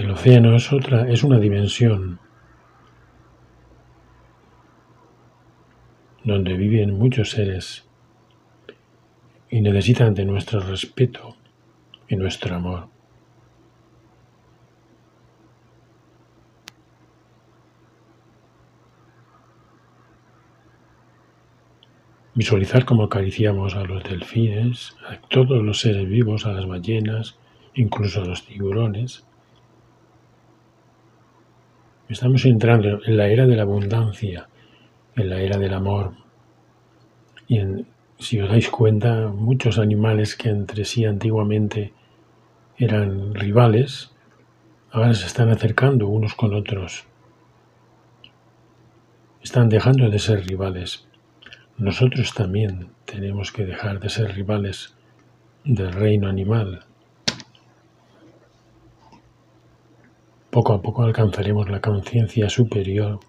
El 0.00 0.10
océano 0.12 0.56
es 0.56 0.72
otra, 0.72 1.06
es 1.10 1.22
una 1.22 1.38
dimensión 1.38 2.18
donde 6.24 6.54
viven 6.54 6.96
muchos 6.96 7.32
seres 7.32 7.86
y 9.50 9.60
necesitan 9.60 10.14
de 10.14 10.24
nuestro 10.24 10.60
respeto 10.60 11.36
y 12.08 12.16
nuestro 12.16 12.56
amor. 12.56 12.88
Visualizar 22.34 22.86
cómo 22.86 23.02
acariciamos 23.02 23.74
a 23.74 23.84
los 23.84 24.02
delfines, 24.02 24.96
a 25.06 25.20
todos 25.28 25.62
los 25.62 25.78
seres 25.80 26.08
vivos, 26.08 26.46
a 26.46 26.52
las 26.52 26.66
ballenas, 26.66 27.38
incluso 27.74 28.22
a 28.22 28.24
los 28.24 28.46
tiburones. 28.46 29.26
Estamos 32.10 32.44
entrando 32.44 33.00
en 33.04 33.16
la 33.16 33.28
era 33.28 33.46
de 33.46 33.56
la 33.56 33.62
abundancia, 33.62 34.48
en 35.16 35.30
la 35.30 35.40
era 35.40 35.56
del 35.56 35.72
amor. 35.72 36.12
Y 37.48 37.60
si 38.18 38.40
os 38.40 38.50
dais 38.50 38.68
cuenta, 38.68 39.28
muchos 39.28 39.78
animales 39.78 40.36
que 40.36 40.50
entre 40.50 40.84
sí 40.84 41.06
antiguamente 41.06 41.94
eran 42.76 43.34
rivales, 43.34 44.12
ahora 44.90 45.14
se 45.14 45.26
están 45.26 45.48
acercando 45.48 46.08
unos 46.08 46.34
con 46.34 46.52
otros. 46.52 47.06
Están 49.42 49.70
dejando 49.70 50.10
de 50.10 50.18
ser 50.18 50.46
rivales 50.46 51.06
nosotros 51.80 52.34
también 52.34 52.90
tenemos 53.06 53.52
que 53.52 53.64
dejar 53.64 54.00
de 54.00 54.10
ser 54.10 54.34
rivales 54.34 54.94
del 55.64 55.90
reino 55.94 56.28
animal. 56.28 56.84
Poco 60.50 60.72
a 60.72 60.82
poco 60.82 61.04
alcanzaremos 61.04 61.70
la 61.70 61.80
conciencia 61.80 62.50
superior 62.50 63.20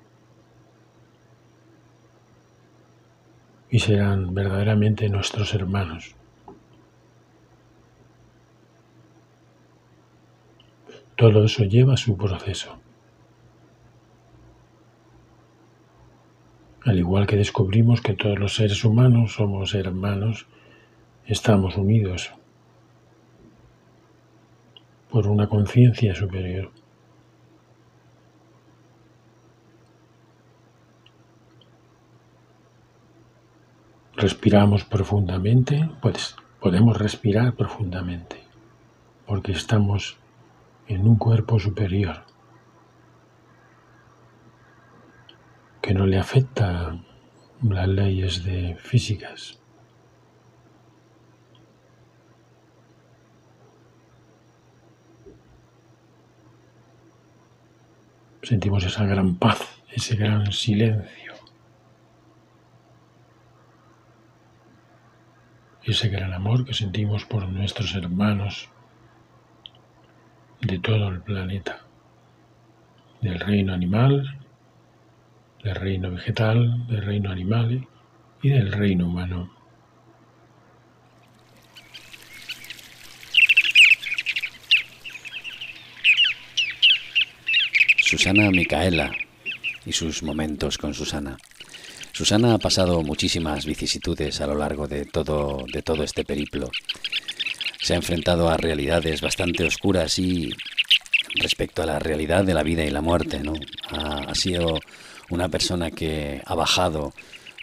y 3.70 3.80
serán 3.80 4.34
verdaderamente 4.34 5.08
nuestros 5.08 5.54
hermanos. 5.54 6.16
Todo 11.16 11.46
eso 11.46 11.64
lleva 11.64 11.96
su 11.96 12.18
proceso. 12.18 12.80
Al 16.84 16.98
igual 16.98 17.28
que 17.28 17.38
descubrimos 17.38 18.02
que 18.02 18.16
todos 18.16 18.40
los 18.40 18.56
seres 18.56 18.84
humanos 18.84 19.34
somos 19.34 19.76
hermanos, 19.76 20.48
estamos 21.28 21.78
unidos 21.78 22.32
por 25.12 25.28
una 25.28 25.48
conciencia 25.48 26.16
superior. 26.16 26.81
Respiramos 34.22 34.84
profundamente, 34.86 35.90
pues 36.00 36.36
podemos 36.60 36.96
respirar 36.96 37.56
profundamente, 37.56 38.38
porque 39.26 39.52
estamos 39.52 40.20
en 40.88 41.08
un 41.08 41.16
cuerpo 41.16 41.60
superior. 41.60 42.26
que 45.82 45.96
no 45.96 46.06
le 46.06 46.20
afecta 46.20 46.96
las 47.64 47.88
leyes 47.88 48.44
de 48.44 48.76
físicas. 48.76 49.60
Sentimos 58.44 58.84
esa 58.84 59.04
gran 59.06 59.38
paz, 59.38 59.82
ese 59.92 60.16
gran 60.16 60.52
silencio, 60.52 61.10
ese 65.84 66.10
gran 66.10 66.34
amor 66.34 66.66
que 66.66 66.74
sentimos 66.74 67.26
por 67.26 67.48
nuestros 67.48 67.96
hermanos 67.96 68.70
de 70.62 70.80
todo 70.80 71.10
el 71.10 71.22
planeta, 71.22 71.80
del 73.22 73.40
reino 73.40 73.74
animal 73.74 74.38
del 75.64 75.76
reino 75.76 76.12
vegetal, 76.12 76.88
del 76.88 77.06
reino 77.06 77.32
animal 77.32 77.88
y 78.42 78.50
del 78.50 78.72
reino 78.72 79.08
humano. 79.08 79.52
Susana 87.98 88.52
Micaela 88.52 89.12
y 89.86 89.94
sus 89.94 90.22
momentos 90.24 90.78
con 90.78 90.94
Susana. 90.94 91.38
Susana 92.14 92.54
ha 92.54 92.58
pasado 92.58 93.02
muchísimas 93.04 93.66
vicisitudes 93.66 94.42
a 94.42 94.48
lo 94.48 94.56
largo 94.56 94.88
de 94.88 95.06
todo, 95.06 95.66
de 95.72 95.82
todo 95.82 96.04
este 96.04 96.24
periplo. 96.26 96.70
Se 97.82 97.94
ha 97.94 97.98
enfrentado 97.98 98.50
a 98.50 98.58
realidades 98.58 99.22
bastante 99.22 99.64
oscuras 99.64 100.20
y 100.20 100.54
respecto 101.36 101.82
a 101.82 101.86
la 101.86 102.00
realidad 102.00 102.44
de 102.44 102.54
la 102.54 102.64
vida 102.64 102.84
y 102.84 102.90
la 102.92 103.02
muerte, 103.02 103.40
¿no? 103.40 103.54
Ha, 103.90 104.26
ha 104.30 104.36
sido 104.36 104.80
una 105.30 105.50
persona 105.50 105.90
que 105.90 106.42
ha 106.46 106.56
bajado 106.56 107.14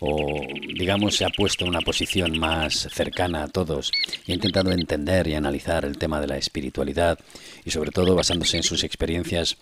o 0.01 0.43
digamos 0.75 1.17
se 1.17 1.25
ha 1.25 1.31
puesto 1.31 1.65
en 1.65 1.71
una 1.71 1.81
posición 1.81 2.39
más 2.39 2.89
cercana 2.93 3.45
a 3.45 3.49
todos 3.49 3.91
y 4.27 4.33
ha 4.33 4.35
intentado 4.35 4.71
entender 4.71 5.27
y 5.27 5.35
analizar 5.35 5.85
el 5.85 5.99
tema 5.99 6.21
de 6.21 6.29
la 6.29 6.37
espiritualidad 6.37 7.19
y 7.65 7.71
sobre 7.71 7.91
todo 7.91 8.15
basándose 8.15 8.57
en 8.57 8.63
sus 8.63 8.85
experiencias 8.85 9.57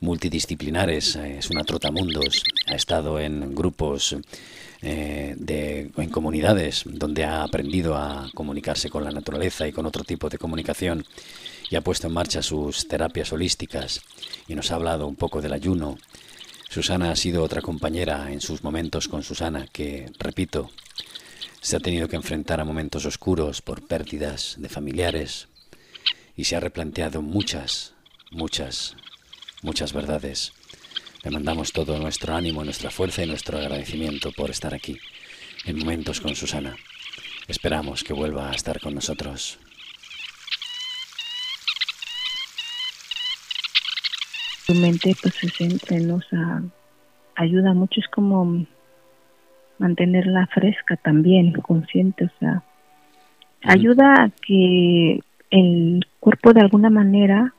multidisciplinares. 0.00 1.16
Es 1.16 1.50
una 1.50 1.64
trotamundos, 1.64 2.42
ha 2.66 2.74
estado 2.74 3.18
en 3.20 3.54
grupos 3.54 4.16
eh, 4.80 5.34
de, 5.36 5.90
en 5.96 6.10
comunidades 6.10 6.84
donde 6.86 7.24
ha 7.24 7.42
aprendido 7.42 7.96
a 7.96 8.30
comunicarse 8.34 8.90
con 8.90 9.04
la 9.04 9.10
naturaleza 9.10 9.66
y 9.66 9.72
con 9.72 9.86
otro 9.86 10.04
tipo 10.04 10.28
de 10.28 10.38
comunicación 10.38 11.04
y 11.68 11.76
ha 11.76 11.80
puesto 11.80 12.06
en 12.06 12.12
marcha 12.14 12.42
sus 12.42 12.86
terapias 12.86 13.32
holísticas 13.32 14.00
y 14.46 14.54
nos 14.54 14.70
ha 14.70 14.76
hablado 14.76 15.06
un 15.06 15.16
poco 15.16 15.42
del 15.42 15.52
ayuno, 15.52 15.98
Susana 16.68 17.10
ha 17.10 17.16
sido 17.16 17.42
otra 17.42 17.62
compañera 17.62 18.30
en 18.30 18.40
sus 18.40 18.62
momentos 18.62 19.08
con 19.08 19.22
Susana 19.22 19.66
que, 19.72 20.10
repito, 20.18 20.70
se 21.60 21.76
ha 21.76 21.80
tenido 21.80 22.08
que 22.08 22.16
enfrentar 22.16 22.60
a 22.60 22.64
momentos 22.64 23.04
oscuros 23.04 23.62
por 23.62 23.86
pérdidas 23.86 24.56
de 24.58 24.68
familiares 24.68 25.48
y 26.36 26.44
se 26.44 26.56
ha 26.56 26.60
replanteado 26.60 27.20
muchas, 27.20 27.94
muchas, 28.30 28.96
muchas 29.62 29.92
verdades. 29.92 30.52
Le 31.24 31.30
mandamos 31.30 31.72
todo 31.72 31.98
nuestro 31.98 32.34
ánimo, 32.34 32.64
nuestra 32.64 32.90
fuerza 32.90 33.24
y 33.24 33.26
nuestro 33.26 33.58
agradecimiento 33.58 34.32
por 34.32 34.50
estar 34.50 34.74
aquí 34.74 34.98
en 35.64 35.78
momentos 35.78 36.20
con 36.20 36.34
Susana. 36.34 36.76
Esperamos 37.48 38.04
que 38.04 38.12
vuelva 38.12 38.50
a 38.50 38.54
estar 38.54 38.80
con 38.80 38.94
nosotros. 38.94 39.58
tu 44.68 44.74
mente 44.74 45.16
pues 45.22 45.34
se 45.34 45.48
centre, 45.48 45.98
¿no? 46.00 46.20
ayuda 47.34 47.72
mucho, 47.72 48.00
es 48.00 48.08
como 48.08 48.66
mantenerla 49.78 50.46
fresca 50.48 50.96
también, 50.96 51.52
consciente, 51.52 52.26
o 52.26 52.30
sea, 52.38 52.62
ayuda 53.62 54.24
a 54.24 54.30
que 54.46 55.20
el 55.50 56.06
cuerpo 56.20 56.52
de 56.52 56.60
alguna 56.60 56.90
manera, 56.90 57.54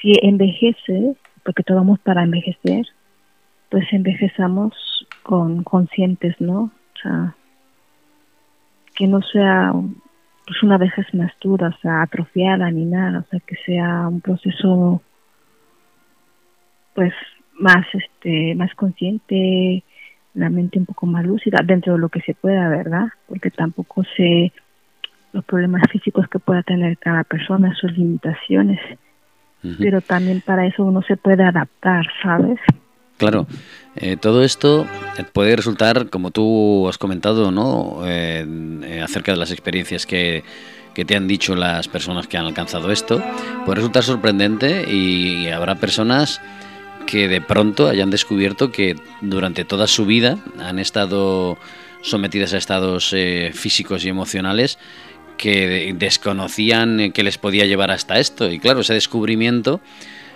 si 0.00 0.12
envejece, 0.22 1.16
porque 1.44 1.62
todos 1.62 1.80
vamos 1.80 1.98
para 2.00 2.22
envejecer, 2.22 2.86
pues 3.70 3.84
envejezamos 3.92 4.74
con 5.22 5.62
conscientes, 5.62 6.40
¿no? 6.40 6.62
O 6.62 6.98
sea, 7.02 7.34
que 8.94 9.06
no 9.06 9.22
sea 9.22 9.72
pues 10.46 10.62
una 10.62 10.78
vejez 10.78 11.06
más 11.14 11.32
dura, 11.40 11.68
o 11.68 11.80
sea, 11.80 12.02
atrofiada 12.02 12.70
ni 12.70 12.84
nada, 12.84 13.20
o 13.20 13.30
sea, 13.30 13.40
que 13.40 13.56
sea 13.64 14.08
un 14.08 14.20
proceso 14.20 15.00
pues 16.94 17.14
más 17.54 17.86
este 17.92 18.54
más 18.56 18.74
consciente 18.74 19.84
la 20.34 20.50
mente 20.50 20.78
un 20.78 20.86
poco 20.86 21.06
más 21.06 21.24
lúcida 21.24 21.60
dentro 21.64 21.92
de 21.92 21.98
lo 22.00 22.08
que 22.08 22.20
se 22.22 22.34
pueda 22.34 22.68
verdad 22.68 23.08
porque 23.28 23.50
tampoco 23.50 24.02
sé 24.16 24.52
los 25.32 25.44
problemas 25.44 25.82
físicos 25.90 26.26
que 26.28 26.38
pueda 26.38 26.62
tener 26.62 26.98
cada 26.98 27.22
persona 27.22 27.74
sus 27.74 27.96
limitaciones 27.96 28.80
pero 29.78 30.00
también 30.00 30.40
para 30.40 30.66
eso 30.66 30.84
uno 30.84 31.02
se 31.02 31.16
puede 31.16 31.44
adaptar 31.44 32.06
sabes 32.22 32.58
Claro, 33.20 33.46
eh, 33.96 34.16
todo 34.16 34.42
esto 34.42 34.86
puede 35.34 35.54
resultar, 35.54 36.08
como 36.08 36.30
tú 36.30 36.88
has 36.88 36.96
comentado, 36.96 37.50
¿no? 37.50 38.00
Eh, 38.06 39.02
acerca 39.04 39.32
de 39.32 39.36
las 39.36 39.50
experiencias 39.50 40.06
que, 40.06 40.42
que, 40.94 41.04
te 41.04 41.16
han 41.16 41.28
dicho 41.28 41.54
las 41.54 41.86
personas 41.86 42.28
que 42.28 42.38
han 42.38 42.46
alcanzado 42.46 42.90
esto, 42.90 43.22
puede 43.66 43.76
resultar 43.76 44.04
sorprendente 44.04 44.90
y 44.90 45.48
habrá 45.48 45.74
personas 45.74 46.40
que 47.06 47.28
de 47.28 47.42
pronto 47.42 47.88
hayan 47.88 48.08
descubierto 48.08 48.72
que 48.72 48.96
durante 49.20 49.66
toda 49.66 49.86
su 49.86 50.06
vida 50.06 50.38
han 50.58 50.78
estado 50.78 51.58
sometidas 52.02 52.54
a 52.54 52.56
estados 52.56 53.12
eh, 53.12 53.50
físicos 53.52 54.04
y 54.04 54.08
emocionales 54.08 54.78
que 55.40 55.94
desconocían 55.96 57.12
que 57.12 57.22
les 57.22 57.38
podía 57.38 57.64
llevar 57.64 57.90
hasta 57.90 58.18
esto. 58.18 58.50
Y 58.50 58.58
claro, 58.58 58.80
ese 58.80 58.92
descubrimiento 58.92 59.80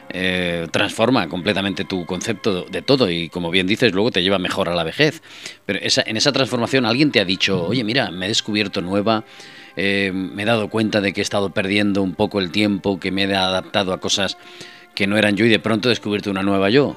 eh, 0.08 0.66
transforma 0.70 1.28
completamente 1.28 1.84
tu 1.84 2.06
concepto 2.06 2.62
de 2.64 2.80
todo 2.80 3.10
y 3.10 3.28
como 3.28 3.50
bien 3.50 3.66
dices, 3.66 3.92
luego 3.92 4.10
te 4.10 4.22
lleva 4.22 4.38
mejor 4.38 4.70
a 4.70 4.74
la 4.74 4.82
vejez. 4.82 5.22
Pero 5.66 5.78
esa, 5.82 6.02
en 6.06 6.16
esa 6.16 6.32
transformación 6.32 6.86
alguien 6.86 7.12
te 7.12 7.20
ha 7.20 7.26
dicho, 7.26 7.66
oye, 7.66 7.84
mira, 7.84 8.10
me 8.10 8.24
he 8.24 8.28
descubierto 8.28 8.80
nueva, 8.80 9.24
eh, 9.76 10.10
me 10.14 10.44
he 10.44 10.46
dado 10.46 10.70
cuenta 10.70 11.02
de 11.02 11.12
que 11.12 11.20
he 11.20 11.22
estado 11.22 11.50
perdiendo 11.50 12.02
un 12.02 12.14
poco 12.14 12.40
el 12.40 12.50
tiempo, 12.50 12.98
que 12.98 13.12
me 13.12 13.24
he 13.24 13.34
adaptado 13.34 13.92
a 13.92 14.00
cosas 14.00 14.38
que 14.94 15.06
no 15.06 15.18
eran 15.18 15.36
yo 15.36 15.44
y 15.44 15.50
de 15.50 15.58
pronto 15.58 15.88
he 15.88 15.90
descubierto 15.90 16.30
una 16.30 16.42
nueva 16.42 16.70
yo. 16.70 16.96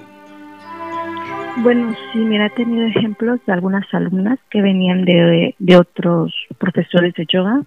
Bueno, 1.57 1.93
sí, 2.13 2.19
mira, 2.19 2.45
he 2.45 2.51
tenido 2.51 2.85
ejemplos 2.85 3.41
de 3.45 3.51
algunas 3.51 3.85
alumnas 3.93 4.39
que 4.49 4.61
venían 4.61 5.03
de, 5.03 5.55
de 5.59 5.75
otros 5.75 6.33
profesores 6.57 7.13
de 7.15 7.25
yoga 7.27 7.63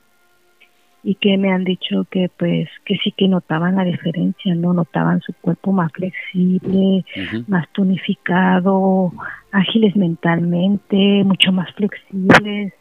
y 1.02 1.14
que 1.14 1.38
me 1.38 1.50
han 1.50 1.64
dicho 1.64 2.06
que 2.10 2.30
pues 2.36 2.68
que 2.84 2.96
sí 2.96 3.12
que 3.12 3.28
notaban 3.28 3.76
la 3.76 3.84
diferencia, 3.84 4.54
no 4.54 4.74
notaban 4.74 5.20
su 5.22 5.32
cuerpo 5.32 5.72
más 5.72 5.90
flexible, 5.92 7.04
más 7.48 7.68
tonificado, 7.72 9.12
ágiles 9.52 9.96
mentalmente, 9.96 11.24
mucho 11.24 11.52
más 11.52 11.72
flexibles, 11.74 12.74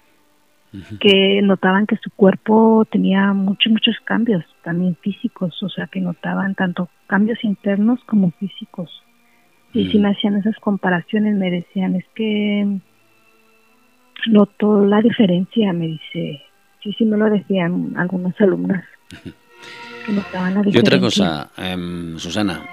que 1.00 1.42
notaban 1.42 1.88
que 1.88 1.98
su 1.98 2.12
cuerpo 2.12 2.86
tenía 2.92 3.34
muchos 3.34 3.72
muchos 3.72 3.96
cambios 4.04 4.44
también 4.64 4.96
físicos, 5.02 5.62
o 5.64 5.70
sea, 5.70 5.88
que 5.88 6.02
notaban 6.02 6.56
tanto 6.56 6.90
cambios 7.08 7.44
internos 7.44 8.00
como 8.06 8.32
físicos. 8.32 9.04
Y 9.72 9.88
si 9.90 10.00
me 10.00 10.10
hacían 10.10 10.36
esas 10.36 10.58
comparaciones, 10.58 11.36
me 11.36 11.52
decían, 11.52 11.96
es 11.96 12.06
que 12.16 12.80
noto 14.28 14.86
la 14.86 15.02
diferencia, 15.02 15.74
me 15.74 15.88
dice, 15.88 16.42
Sí, 16.82 16.94
sí 16.98 17.06
me 17.06 17.18
lo 17.18 17.30
decían 17.30 17.94
algunas 17.98 18.40
alumnas. 18.40 18.84
y 20.66 20.78
otra 20.78 21.00
cosa, 21.00 21.52
em, 21.58 22.18
Susana, 22.18 22.64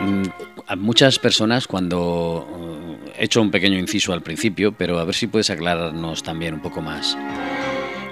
mm, 0.00 0.22
a 0.68 0.76
muchas 0.76 1.18
personas 1.18 1.66
cuando 1.66 2.98
eh, 3.04 3.12
he 3.18 3.24
hecho 3.24 3.42
un 3.42 3.50
pequeño 3.50 3.78
inciso 3.78 4.12
al 4.12 4.22
principio, 4.22 4.72
pero 4.72 4.98
a 4.98 5.04
ver 5.04 5.14
si 5.14 5.26
puedes 5.26 5.50
aclararnos 5.50 6.22
también 6.22 6.54
un 6.54 6.60
poco 6.60 6.80
más. 6.80 7.16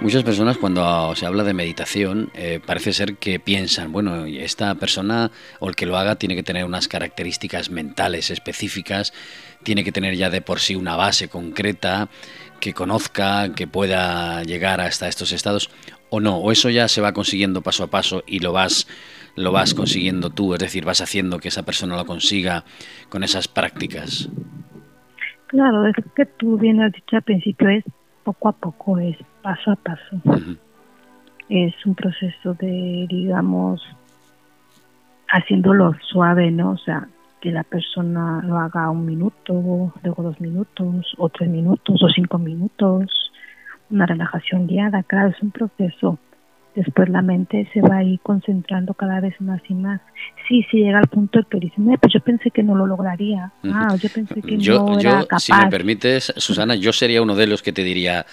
Muchas 0.00 0.22
personas 0.22 0.56
cuando 0.56 1.14
se 1.14 1.26
habla 1.26 1.44
de 1.44 1.52
meditación 1.52 2.30
eh, 2.32 2.58
parece 2.64 2.94
ser 2.94 3.16
que 3.16 3.38
piensan, 3.38 3.92
bueno, 3.92 4.24
esta 4.24 4.74
persona 4.74 5.30
o 5.58 5.68
el 5.68 5.76
que 5.76 5.84
lo 5.84 5.98
haga 5.98 6.16
tiene 6.16 6.34
que 6.34 6.42
tener 6.42 6.64
unas 6.64 6.88
características 6.88 7.68
mentales 7.68 8.30
específicas, 8.30 9.12
tiene 9.62 9.84
que 9.84 9.92
tener 9.92 10.16
ya 10.16 10.30
de 10.30 10.40
por 10.40 10.60
sí 10.60 10.74
una 10.74 10.96
base 10.96 11.28
concreta, 11.28 12.08
que 12.60 12.74
conozca, 12.74 13.54
que 13.54 13.66
pueda 13.66 14.42
llegar 14.44 14.80
hasta 14.80 15.08
estos 15.08 15.32
estados 15.32 15.70
o 16.10 16.20
no, 16.20 16.36
o 16.38 16.52
eso 16.52 16.70
ya 16.70 16.88
se 16.88 17.00
va 17.00 17.12
consiguiendo 17.12 17.62
paso 17.62 17.84
a 17.84 17.86
paso 17.88 18.22
y 18.26 18.40
lo 18.40 18.52
vas 18.52 18.86
lo 19.36 19.52
vas 19.52 19.74
consiguiendo 19.74 20.30
tú, 20.30 20.54
es 20.54 20.60
decir, 20.60 20.84
vas 20.84 21.00
haciendo 21.00 21.38
que 21.38 21.48
esa 21.48 21.62
persona 21.62 21.96
lo 21.96 22.04
consiga 22.04 22.64
con 23.08 23.22
esas 23.22 23.48
prácticas. 23.48 24.28
Claro, 25.46 25.86
es 25.86 25.96
que 26.14 26.26
tú 26.26 26.58
bien 26.58 26.80
has 26.82 26.92
dicho 26.92 27.16
al 27.16 27.22
principio, 27.22 27.68
es 27.68 27.84
poco 28.24 28.48
a 28.48 28.52
poco, 28.52 28.98
es 28.98 29.16
paso 29.42 29.72
a 29.72 29.76
paso. 29.76 30.20
Es 31.48 31.74
un 31.84 31.94
proceso 31.94 32.54
de, 32.54 33.06
digamos, 33.08 33.82
haciéndolo 35.28 35.94
suave, 36.02 36.50
¿no? 36.50 36.72
O 36.72 36.78
sea, 36.78 37.08
que 37.40 37.50
la 37.50 37.64
persona 37.64 38.42
lo 38.44 38.58
haga 38.58 38.90
un 38.90 39.06
minuto, 39.06 39.92
luego 40.02 40.22
dos 40.22 40.40
minutos, 40.40 41.14
o 41.18 41.28
tres 41.28 41.48
minutos, 41.48 42.02
o 42.02 42.08
cinco 42.08 42.38
minutos, 42.38 43.10
una 43.90 44.06
relajación 44.06 44.66
guiada, 44.66 45.02
claro, 45.02 45.30
es 45.30 45.42
un 45.42 45.50
proceso. 45.50 46.18
Después 46.74 47.08
la 47.08 47.20
mente 47.20 47.68
se 47.74 47.80
va 47.80 47.96
a 47.96 48.04
ir 48.04 48.20
concentrando 48.20 48.94
cada 48.94 49.20
vez 49.20 49.34
más 49.40 49.60
y 49.68 49.74
más. 49.74 50.00
Sí, 50.48 50.64
sí 50.70 50.78
llega 50.78 51.00
al 51.00 51.08
punto 51.08 51.40
en 51.40 51.44
que 51.50 51.58
dice, 51.58 51.74
pues 52.00 52.12
yo 52.12 52.20
pensé 52.20 52.50
que 52.52 52.62
no 52.62 52.76
lo 52.76 52.86
lograría. 52.86 53.50
Ah, 53.64 53.96
yo 54.00 54.08
pensé 54.08 54.40
que 54.40 54.56
no 54.56 54.98
era 54.98 55.24
capaz. 55.24 55.40
Si 55.40 55.52
me 55.52 55.66
permites, 55.68 56.32
Susana, 56.36 56.76
yo 56.76 56.92
sería 56.92 57.22
uno 57.22 57.34
de 57.34 57.48
los 57.48 57.62
que 57.62 57.72
te 57.72 57.82
diría, 57.82 58.24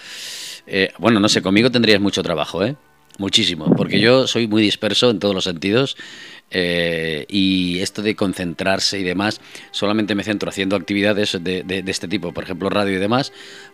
eh, 0.66 0.90
bueno, 0.98 1.18
no 1.18 1.28
sé, 1.28 1.42
conmigo 1.42 1.70
tendrías 1.70 2.00
mucho 2.00 2.22
trabajo, 2.22 2.64
¿eh? 2.64 2.76
Muchísimo, 3.18 3.74
porque 3.74 3.98
yo 3.98 4.28
soy 4.28 4.46
muy 4.46 4.62
disperso 4.62 5.10
en 5.10 5.18
todos 5.18 5.34
los 5.34 5.42
sentidos 5.42 5.96
eh, 6.50 7.26
y 7.28 7.80
esto 7.80 8.02
de 8.02 8.14
concentrarse 8.14 8.98
y 8.98 9.02
demás, 9.02 9.40
solamente 9.70 10.14
me 10.14 10.24
centro 10.24 10.48
haciendo 10.48 10.76
actividades 10.76 11.38
de, 11.42 11.84
este 11.86 12.08
tipo, 12.08 12.32
por 12.32 12.44
ejemplo 12.44 12.70
radio 12.70 12.96
y 12.96 13.00
demás, 13.00 13.32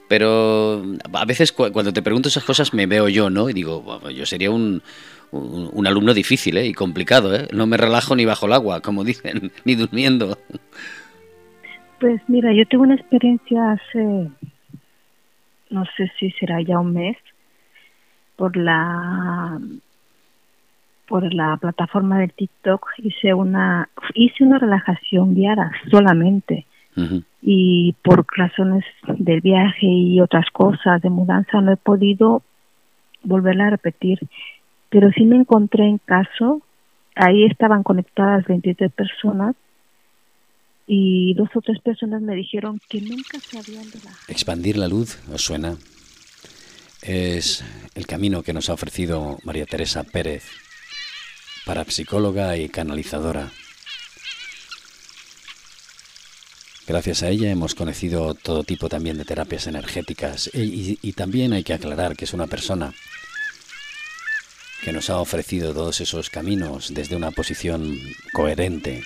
pero 0.09 0.85
a 1.13 1.25
veces 1.25 1.53
cuando 1.53 1.93
te 1.93 2.03
pregunto 2.03 2.29
esas 2.29 2.45
cosas 2.45 2.75
me 2.75 2.87
veo 2.87 3.09
yo, 3.09 3.31
¿no? 3.31 3.49
Y 3.49 3.53
digo, 3.53 4.01
yo 4.11 4.27
sería 4.27 4.51
un, 4.51 4.83
un, 5.35 5.87
alumno 5.87 6.15
difícil 6.15 6.57
¿eh? 6.57 6.67
y 6.67 6.75
complicado, 6.75 7.35
¿eh? 7.35 7.49
No 7.53 7.67
me 7.67 7.77
relajo 7.77 8.15
ni 8.17 8.25
bajo 8.25 8.47
el 8.47 8.53
agua, 8.53 8.81
como 8.81 9.05
dicen, 9.05 9.53
ni 9.65 9.75
durmiendo. 9.75 10.39
Pues 12.01 12.21
mira, 12.29 12.53
yo 12.53 12.67
tuve 12.67 12.83
una 12.83 12.97
experiencia 12.97 13.73
hace, 13.73 14.31
no 15.71 15.85
sé 15.97 16.11
si 16.19 16.31
será 16.33 16.61
ya 16.61 16.79
un 16.79 16.93
mes, 16.93 17.17
por 18.37 18.57
la 18.57 19.61
por 21.07 21.33
la 21.33 21.57
plataforma 21.57 22.19
del 22.19 22.33
TikTok 22.33 22.87
hice 22.99 23.35
una 23.35 23.89
hice 24.15 24.45
una 24.45 24.59
relajación 24.59 25.35
guiada 25.35 25.73
solamente 25.91 26.67
y 27.43 27.95
por 28.03 28.25
razones 28.37 28.85
del 29.19 29.41
viaje 29.41 29.87
y 29.87 30.21
otras 30.21 30.47
cosas 30.53 31.03
de 31.03 31.11
mudanza 31.11 31.61
no 31.61 31.73
he 31.73 31.77
podido 31.77 32.43
volverla 33.25 33.67
a 33.67 33.71
repetir 33.71 34.21
pero 34.91 35.11
sí 35.11 35.25
me 35.25 35.37
encontré 35.37 35.87
en 35.87 35.99
caso 35.99 36.63
ahí 37.17 37.45
estaban 37.45 37.83
conectadas 37.83 38.47
23 38.47 38.93
personas 38.93 39.57
y 40.87 41.35
dos 41.35 41.49
o 41.55 41.61
tres 41.61 41.81
personas 41.81 42.23
me 42.23 42.37
dijeron 42.37 42.79
que 42.89 43.01
nunca 43.01 43.41
se 43.41 43.59
habían 43.59 43.91
relajado. 43.91 44.17
Expandir 44.29 44.77
la 44.77 44.87
luz, 44.87 45.19
¿os 45.33 45.41
suena? 45.41 45.79
es 47.05 47.63
el 47.95 48.07
camino 48.07 48.43
que 48.43 48.53
nos 48.53 48.71
ha 48.71 48.75
ofrecido 48.75 49.39
María 49.45 49.67
Teresa 49.67 50.05
Pérez, 50.05 50.45
parapsicóloga 51.65 52.57
y 52.57 52.69
canalizadora. 52.69 53.51
Gracias 56.87 57.23
a 57.23 57.31
ella 57.31 57.51
hemos 57.51 57.75
conocido 57.75 58.35
todo 58.35 58.63
tipo 58.63 58.91
también 58.91 59.17
de 59.17 59.25
terapias 59.25 59.67
energéticas 59.67 60.51
y, 60.53 60.99
y, 61.01 61.13
también 61.15 61.55
hay 61.55 61.65
que 61.65 61.73
aclarar 61.73 62.15
que 62.15 62.27
es 62.27 62.35
una 62.35 62.47
persona 62.47 62.93
que 64.83 64.93
nos 64.93 65.09
ha 65.09 65.19
ofrecido 65.19 65.73
todos 65.73 66.03
esos 66.03 66.29
caminos 66.29 66.93
desde 66.93 67.17
una 67.17 67.31
posición 67.31 67.99
coherente. 68.35 69.03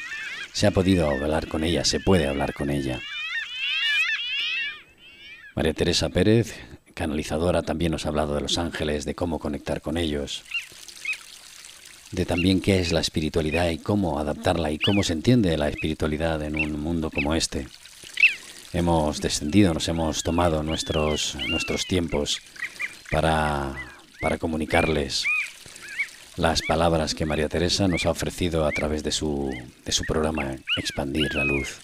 Se 0.52 0.66
ha 0.66 0.72
podido 0.72 1.08
hablar 1.08 1.46
con 1.46 1.62
ella, 1.62 1.84
se 1.84 2.00
puede 2.00 2.26
hablar 2.26 2.52
con 2.52 2.70
ella. 2.70 3.00
María 5.54 5.74
Teresa 5.74 6.08
Pérez 6.08 6.54
canalizadora 6.94 7.62
también 7.62 7.92
nos 7.92 8.06
ha 8.06 8.08
hablado 8.08 8.34
de 8.34 8.40
los 8.40 8.58
ángeles, 8.58 9.04
de 9.04 9.14
cómo 9.14 9.38
conectar 9.38 9.80
con 9.80 9.96
ellos, 9.96 10.42
de 12.12 12.24
también 12.24 12.60
qué 12.60 12.80
es 12.80 12.92
la 12.92 13.00
espiritualidad 13.00 13.68
y 13.70 13.78
cómo 13.78 14.18
adaptarla 14.18 14.70
y 14.70 14.78
cómo 14.78 15.02
se 15.02 15.12
entiende 15.12 15.56
la 15.56 15.68
espiritualidad 15.68 16.42
en 16.42 16.56
un 16.56 16.80
mundo 16.80 17.10
como 17.10 17.34
este. 17.34 17.66
Hemos 18.72 19.20
descendido, 19.20 19.74
nos 19.74 19.88
hemos 19.88 20.22
tomado 20.22 20.62
nuestros, 20.62 21.36
nuestros 21.48 21.86
tiempos 21.86 22.40
para, 23.10 23.74
para 24.20 24.38
comunicarles 24.38 25.24
las 26.36 26.62
palabras 26.62 27.14
que 27.14 27.26
María 27.26 27.48
Teresa 27.48 27.88
nos 27.88 28.06
ha 28.06 28.10
ofrecido 28.10 28.64
a 28.64 28.70
través 28.70 29.02
de 29.02 29.10
su, 29.10 29.50
de 29.84 29.92
su 29.92 30.04
programa 30.04 30.56
Expandir 30.76 31.34
la 31.34 31.44
Luz. 31.44 31.80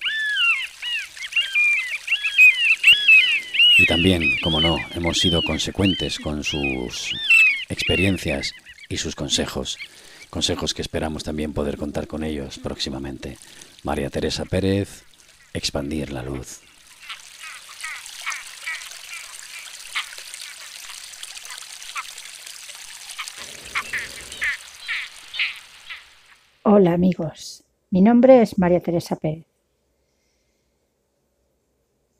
Y 3.76 3.86
también, 3.86 4.22
como 4.42 4.60
no, 4.60 4.76
hemos 4.94 5.18
sido 5.18 5.42
consecuentes 5.42 6.20
con 6.20 6.44
sus 6.44 7.10
experiencias 7.68 8.52
y 8.88 8.98
sus 8.98 9.16
consejos. 9.16 9.76
Consejos 10.34 10.74
que 10.74 10.82
esperamos 10.82 11.22
también 11.22 11.52
poder 11.52 11.76
contar 11.76 12.08
con 12.08 12.24
ellos 12.24 12.58
próximamente. 12.58 13.38
María 13.84 14.10
Teresa 14.10 14.44
Pérez, 14.44 15.04
Expandir 15.52 16.10
la 16.10 16.24
Luz. 16.24 16.60
Hola 26.64 26.94
amigos, 26.94 27.62
mi 27.92 28.02
nombre 28.02 28.42
es 28.42 28.58
María 28.58 28.80
Teresa 28.80 29.14
Pérez. 29.14 29.46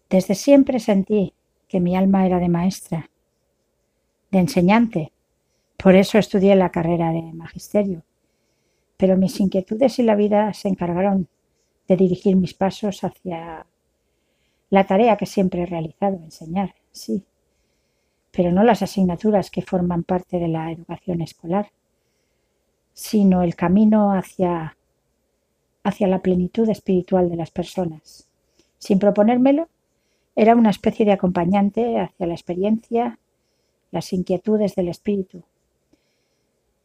Desde 0.08 0.36
siempre 0.36 0.78
sentí 0.78 1.32
que 1.66 1.80
mi 1.80 1.96
alma 1.96 2.24
era 2.24 2.38
de 2.38 2.48
maestra, 2.48 3.10
de 4.30 4.38
enseñante. 4.38 5.10
Por 5.84 5.96
eso 5.96 6.16
estudié 6.16 6.56
la 6.56 6.70
carrera 6.70 7.12
de 7.12 7.20
magisterio. 7.34 8.04
Pero 8.96 9.18
mis 9.18 9.38
inquietudes 9.38 9.98
y 9.98 10.02
la 10.02 10.14
vida 10.14 10.54
se 10.54 10.68
encargaron 10.68 11.28
de 11.86 11.96
dirigir 11.98 12.36
mis 12.36 12.54
pasos 12.54 13.04
hacia 13.04 13.66
la 14.70 14.86
tarea 14.86 15.18
que 15.18 15.26
siempre 15.26 15.60
he 15.60 15.66
realizado, 15.66 16.16
enseñar, 16.16 16.74
sí, 16.90 17.22
pero 18.30 18.50
no 18.50 18.64
las 18.64 18.80
asignaturas 18.80 19.50
que 19.50 19.60
forman 19.60 20.04
parte 20.04 20.38
de 20.38 20.48
la 20.48 20.72
educación 20.72 21.20
escolar, 21.20 21.70
sino 22.94 23.42
el 23.42 23.54
camino 23.54 24.12
hacia 24.12 24.78
hacia 25.82 26.08
la 26.08 26.22
plenitud 26.22 26.66
espiritual 26.70 27.28
de 27.28 27.36
las 27.36 27.50
personas. 27.50 28.26
Sin 28.78 28.98
proponérmelo, 28.98 29.68
era 30.34 30.56
una 30.56 30.70
especie 30.70 31.04
de 31.04 31.12
acompañante 31.12 32.00
hacia 32.00 32.26
la 32.26 32.32
experiencia, 32.32 33.18
las 33.90 34.14
inquietudes 34.14 34.74
del 34.76 34.88
espíritu. 34.88 35.44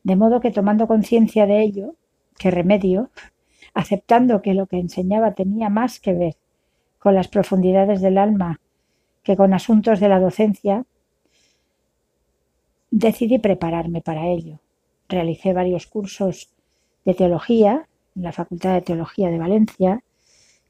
De 0.09 0.15
modo 0.15 0.41
que 0.41 0.49
tomando 0.49 0.87
conciencia 0.87 1.45
de 1.45 1.61
ello, 1.61 1.93
que 2.39 2.49
remedio, 2.49 3.11
aceptando 3.75 4.41
que 4.41 4.55
lo 4.55 4.65
que 4.65 4.79
enseñaba 4.79 5.35
tenía 5.35 5.69
más 5.69 5.99
que 5.99 6.13
ver 6.13 6.35
con 6.97 7.13
las 7.13 7.27
profundidades 7.27 8.01
del 8.01 8.17
alma 8.17 8.59
que 9.21 9.37
con 9.37 9.53
asuntos 9.53 9.99
de 9.99 10.09
la 10.09 10.19
docencia, 10.19 10.83
decidí 12.89 13.37
prepararme 13.37 14.01
para 14.01 14.25
ello. 14.25 14.57
Realicé 15.07 15.53
varios 15.53 15.85
cursos 15.85 16.49
de 17.05 17.13
teología 17.13 17.87
en 18.15 18.23
la 18.23 18.31
Facultad 18.31 18.73
de 18.73 18.81
Teología 18.81 19.29
de 19.29 19.37
Valencia, 19.37 20.03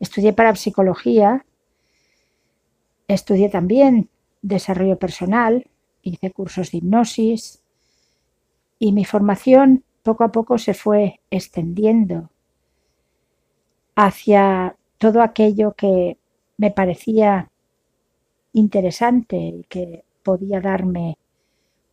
estudié 0.01 0.33
para 0.33 0.53
psicología, 0.57 1.45
estudié 3.07 3.47
también 3.47 4.09
desarrollo 4.41 4.99
personal, 4.99 5.65
hice 6.01 6.29
cursos 6.29 6.71
de 6.71 6.79
hipnosis 6.79 7.58
y 8.79 8.93
mi 8.93 9.05
formación 9.05 9.83
poco 10.03 10.23
a 10.23 10.31
poco 10.31 10.57
se 10.57 10.73
fue 10.73 11.19
extendiendo 11.29 12.29
hacia 13.95 14.75
todo 14.97 15.21
aquello 15.21 15.73
que 15.73 16.17
me 16.57 16.71
parecía 16.71 17.49
interesante 18.53 19.37
y 19.37 19.63
que 19.65 20.05
podía 20.23 20.61
darme 20.61 21.17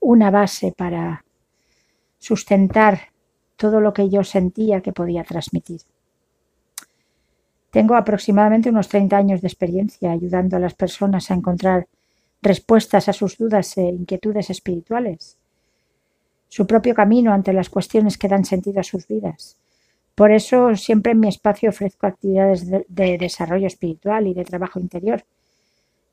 una 0.01 0.31
base 0.31 0.72
para 0.72 1.25
sustentar 2.18 3.12
todo 3.57 3.81
lo 3.81 3.92
que 3.92 4.09
yo 4.09 4.22
sentía 4.22 4.81
que 4.81 4.92
podía 4.92 5.25
transmitir. 5.25 5.81
Tengo 7.70 7.94
aproximadamente 7.94 8.70
unos 8.70 8.88
30 8.88 9.16
años 9.16 9.40
de 9.40 9.49
experiencia 9.49 10.12
ayudando 10.12 10.57
a 10.57 10.61
las 10.61 10.75
personas 10.75 11.31
a 11.31 11.35
encontrar 11.35 11.88
respuestas 12.40 13.09
a 13.09 13.12
sus 13.12 13.37
dudas 13.37 13.77
e 13.77 13.83
inquietudes 13.83 14.51
espirituales, 14.51 15.38
su 16.49 16.67
propio 16.67 16.95
camino 16.95 17.33
ante 17.33 17.53
las 17.53 17.69
cuestiones 17.69 18.19
que 18.19 18.29
dan 18.29 18.45
sentido 18.45 18.81
a 18.81 18.85
sus 18.85 19.07
vidas. 19.07 19.59
Por 20.15 20.31
eso 20.31 20.75
siempre 20.77 21.13
en 21.13 21.21
mi 21.21 21.29
espacio 21.29 21.71
ofrezco 21.71 22.07
actividades 22.07 22.67
de, 22.67 22.87
de 22.89 23.19
desarrollo 23.19 23.67
espiritual 23.67 24.27
y 24.27 24.35
de 24.35 24.45
trabajo 24.45 24.81
interior, 24.81 25.25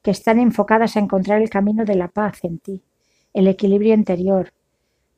que 0.01 0.11
están 0.11 0.39
enfocadas 0.39 0.97
a 0.97 0.99
encontrar 0.99 1.41
el 1.41 1.49
camino 1.49 1.85
de 1.85 1.95
la 1.95 2.09
paz 2.09 2.39
en 2.43 2.59
ti, 2.59 2.81
el 3.33 3.47
equilibrio 3.47 3.93
interior, 3.93 4.51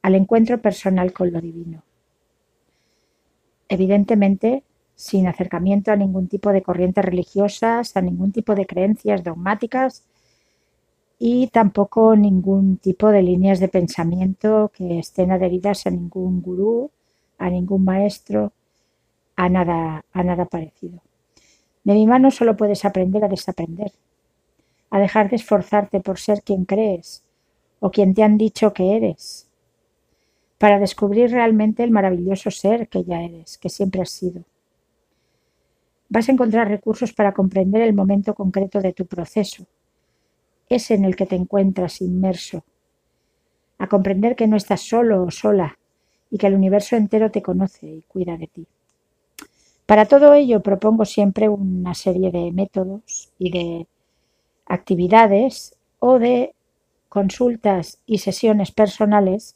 al 0.01 0.15
encuentro 0.15 0.61
personal 0.61 1.11
con 1.13 1.31
lo 1.31 1.41
divino. 1.41 1.83
Evidentemente, 3.67 4.63
sin 4.95 5.27
acercamiento 5.27 5.91
a 5.91 5.95
ningún 5.95 6.27
tipo 6.27 6.51
de 6.51 6.61
corrientes 6.61 7.03
religiosas, 7.03 7.97
a 7.97 8.01
ningún 8.01 8.31
tipo 8.31 8.55
de 8.55 8.65
creencias 8.65 9.23
dogmáticas 9.23 10.03
y 11.17 11.47
tampoco 11.47 12.15
ningún 12.15 12.77
tipo 12.77 13.09
de 13.09 13.21
líneas 13.21 13.59
de 13.59 13.69
pensamiento 13.69 14.71
que 14.75 14.99
estén 14.99 15.31
adheridas 15.31 15.87
a 15.87 15.91
ningún 15.91 16.41
gurú, 16.41 16.91
a 17.37 17.49
ningún 17.49 17.85
maestro, 17.85 18.51
a 19.35 19.49
nada, 19.49 20.05
a 20.11 20.23
nada 20.23 20.45
parecido. 20.45 21.01
De 21.83 21.93
mi 21.93 22.07
mano 22.07 22.31
solo 22.31 22.57
puedes 22.57 22.83
aprender 22.83 23.23
a 23.23 23.29
desaprender, 23.29 23.91
a 24.89 24.99
dejar 24.99 25.29
de 25.29 25.37
esforzarte 25.37 25.99
por 26.01 26.19
ser 26.19 26.41
quien 26.41 26.65
crees 26.65 27.23
o 27.79 27.91
quien 27.91 28.13
te 28.13 28.23
han 28.23 28.37
dicho 28.37 28.73
que 28.73 28.95
eres, 28.95 29.47
para 30.57 30.79
descubrir 30.79 31.31
realmente 31.31 31.83
el 31.83 31.91
maravilloso 31.91 32.49
ser 32.49 32.87
que 32.87 33.03
ya 33.03 33.21
eres, 33.21 33.57
que 33.57 33.69
siempre 33.69 34.01
has 34.01 34.09
sido. 34.09 34.43
Vas 36.09 36.29
a 36.29 36.31
encontrar 36.31 36.69
recursos 36.69 37.13
para 37.13 37.33
comprender 37.33 37.81
el 37.81 37.93
momento 37.93 38.33
concreto 38.33 38.79
de 38.81 38.93
tu 38.93 39.05
proceso, 39.05 39.65
ese 40.69 40.95
en 40.95 41.05
el 41.05 41.15
que 41.15 41.25
te 41.25 41.35
encuentras 41.35 42.01
inmerso, 42.01 42.63
a 43.77 43.87
comprender 43.87 44.35
que 44.35 44.47
no 44.47 44.57
estás 44.57 44.81
solo 44.81 45.23
o 45.23 45.31
sola 45.31 45.77
y 46.29 46.37
que 46.37 46.47
el 46.47 46.55
universo 46.55 46.95
entero 46.95 47.31
te 47.31 47.41
conoce 47.41 47.87
y 47.87 48.01
cuida 48.03 48.37
de 48.37 48.47
ti. 48.47 48.67
Para 49.85 50.05
todo 50.05 50.33
ello 50.33 50.61
propongo 50.61 51.05
siempre 51.05 51.47
una 51.47 51.93
serie 51.93 52.31
de 52.31 52.51
métodos 52.51 53.31
y 53.37 53.51
de 53.51 53.87
actividades 54.65 55.77
o 55.99 56.17
de 56.17 56.55
consultas 57.09 57.99
y 58.05 58.17
sesiones 58.17 58.71
personales 58.71 59.55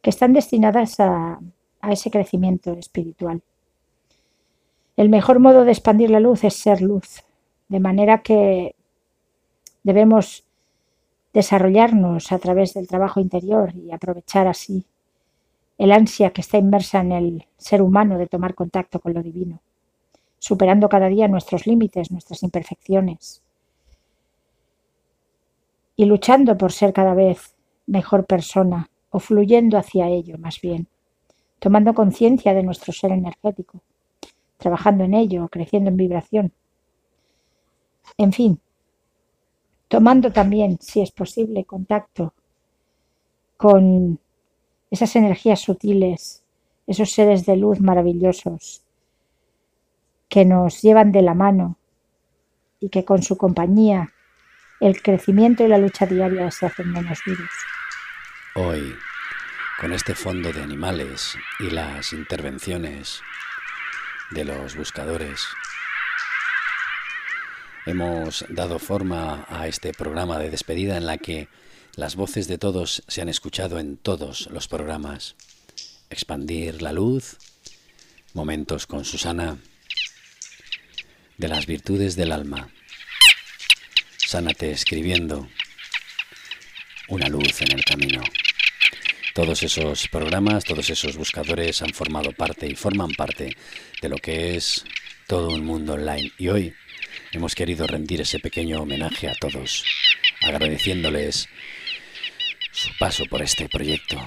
que 0.00 0.10
están 0.10 0.32
destinadas 0.32 1.00
a, 1.00 1.40
a, 1.80 1.92
ese 1.92 2.10
crecimiento 2.10 2.72
espiritual. 2.74 3.42
El 4.96 5.08
mejor 5.08 5.40
modo 5.40 5.64
de 5.64 5.72
expandir 5.72 6.10
la 6.10 6.20
luz 6.20 6.44
es 6.44 6.54
ser 6.54 6.80
luz, 6.80 7.24
de 7.68 7.80
manera 7.80 8.22
que 8.22 8.76
debemos 9.84 10.44
desarrollarnos 11.32 12.32
a 12.32 12.38
través 12.38 12.74
del 12.74 12.88
trabajo 12.88 13.20
interior 13.20 13.74
y 13.76 13.92
aprovechar 13.92 14.48
así 14.48 14.86
el 15.78 15.92
ansia 15.92 16.30
que 16.30 16.40
está 16.40 16.58
inmersa 16.58 17.00
en 17.00 17.12
el 17.12 17.46
ser 17.56 17.82
humano 17.82 18.18
de 18.18 18.26
tomar 18.26 18.54
contacto 18.54 19.00
con 19.00 19.14
lo 19.14 19.22
divino, 19.22 19.60
superando 20.38 20.88
cada 20.88 21.08
día 21.08 21.28
nuestros 21.28 21.66
límites, 21.66 22.10
nuestras 22.10 22.42
imperfecciones 22.42 23.42
y 25.96 26.06
luchando 26.06 26.56
por 26.56 26.72
ser 26.72 26.92
cada 26.92 27.14
vez 27.14 27.54
mejor 27.86 28.26
persona 28.26 28.90
o 29.10 29.18
fluyendo 29.18 29.78
hacia 29.78 30.08
ello 30.08 30.38
más 30.38 30.60
bien, 30.60 30.88
tomando 31.58 31.94
conciencia 31.94 32.54
de 32.54 32.62
nuestro 32.62 32.92
ser 32.92 33.12
energético, 33.12 33.80
trabajando 34.58 35.04
en 35.04 35.14
ello, 35.14 35.48
creciendo 35.48 35.90
en 35.90 35.96
vibración. 35.96 36.52
En 38.18 38.32
fin, 38.32 38.60
tomando 39.88 40.32
también, 40.32 40.78
si 40.80 41.00
es 41.00 41.10
posible, 41.10 41.64
contacto 41.64 42.34
con 43.56 44.18
esas 44.90 45.16
energías 45.16 45.60
sutiles, 45.60 46.42
esos 46.86 47.10
seres 47.10 47.46
de 47.46 47.56
luz 47.56 47.80
maravillosos 47.80 48.82
que 50.28 50.44
nos 50.44 50.82
llevan 50.82 51.12
de 51.12 51.22
la 51.22 51.34
mano 51.34 51.78
y 52.80 52.88
que 52.88 53.04
con 53.04 53.22
su 53.22 53.36
compañía 53.36 54.12
el 54.80 55.00
crecimiento 55.00 55.64
y 55.64 55.68
la 55.68 55.78
lucha 55.78 56.06
diaria 56.06 56.50
se 56.50 56.66
hacen 56.66 56.92
menos 56.92 57.20
duros. 57.24 57.50
Hoy, 58.56 58.94
con 59.80 59.92
este 59.92 60.14
fondo 60.14 60.52
de 60.52 60.62
animales 60.62 61.36
y 61.60 61.70
las 61.70 62.12
intervenciones 62.12 63.22
de 64.30 64.44
los 64.44 64.76
buscadores, 64.76 65.46
hemos 67.86 68.44
dado 68.48 68.78
forma 68.78 69.46
a 69.48 69.68
este 69.68 69.92
programa 69.92 70.38
de 70.38 70.50
despedida 70.50 70.96
en 70.96 71.06
la 71.06 71.18
que 71.18 71.48
las 71.96 72.16
voces 72.16 72.48
de 72.48 72.58
todos 72.58 73.02
se 73.06 73.22
han 73.22 73.28
escuchado 73.28 73.78
en 73.78 73.96
todos 73.96 74.48
los 74.50 74.68
programas. 74.68 75.36
Expandir 76.10 76.82
la 76.82 76.92
luz, 76.92 77.36
momentos 78.32 78.86
con 78.86 79.04
Susana, 79.04 79.58
de 81.38 81.48
las 81.48 81.66
virtudes 81.66 82.16
del 82.16 82.32
alma. 82.32 82.68
Sánate 84.16 84.70
escribiendo 84.70 85.48
una 87.08 87.28
luz 87.28 87.60
en 87.62 87.72
el 87.72 87.84
camino. 87.84 88.22
Todos 89.34 89.62
esos 89.62 90.08
programas, 90.08 90.64
todos 90.64 90.88
esos 90.90 91.16
buscadores 91.16 91.82
han 91.82 91.92
formado 91.92 92.32
parte 92.32 92.66
y 92.66 92.76
forman 92.76 93.10
parte 93.10 93.56
de 94.00 94.08
lo 94.08 94.16
que 94.16 94.56
es 94.56 94.84
todo 95.26 95.48
un 95.48 95.64
mundo 95.64 95.94
online. 95.94 96.30
Y 96.38 96.48
hoy 96.48 96.74
hemos 97.34 97.54
querido 97.54 97.86
rendir 97.86 98.20
ese 98.20 98.38
pequeño 98.38 98.82
homenaje 98.82 99.28
a 99.28 99.34
todos, 99.34 99.84
agradeciéndoles 100.42 101.48
su 102.72 102.90
paso 102.98 103.24
por 103.26 103.42
este 103.42 103.68
proyecto, 103.68 104.20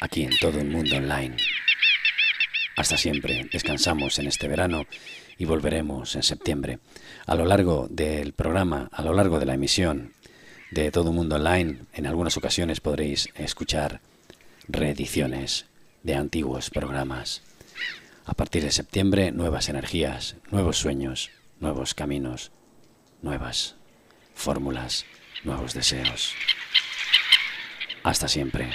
aquí 0.00 0.24
en 0.24 0.36
todo 0.38 0.60
el 0.60 0.68
mundo 0.68 0.96
online. 0.96 1.36
Hasta 2.76 2.96
siempre, 2.96 3.46
descansamos 3.52 4.18
en 4.18 4.26
este 4.26 4.48
verano 4.48 4.86
y 5.36 5.44
volveremos 5.44 6.16
en 6.16 6.22
septiembre. 6.22 6.78
A 7.26 7.34
lo 7.34 7.44
largo 7.44 7.88
del 7.90 8.32
programa, 8.32 8.88
a 8.92 9.02
lo 9.02 9.12
largo 9.12 9.38
de 9.38 9.46
la 9.46 9.54
emisión 9.54 10.14
de 10.70 10.90
Todo 10.90 11.12
Mundo 11.12 11.36
Online, 11.36 11.80
en 11.92 12.06
algunas 12.06 12.36
ocasiones 12.36 12.80
podréis 12.80 13.28
escuchar 13.34 14.00
reediciones 14.68 15.66
de 16.02 16.14
antiguos 16.14 16.70
programas. 16.70 17.42
A 18.24 18.34
partir 18.34 18.62
de 18.62 18.70
septiembre, 18.70 19.32
nuevas 19.32 19.68
energías, 19.68 20.36
nuevos 20.50 20.78
sueños, 20.78 21.30
nuevos 21.58 21.94
caminos, 21.94 22.52
nuevas 23.20 23.76
fórmulas, 24.34 25.04
nuevos 25.44 25.74
deseos. 25.74 26.34
Hasta 28.02 28.28
siempre. 28.28 28.70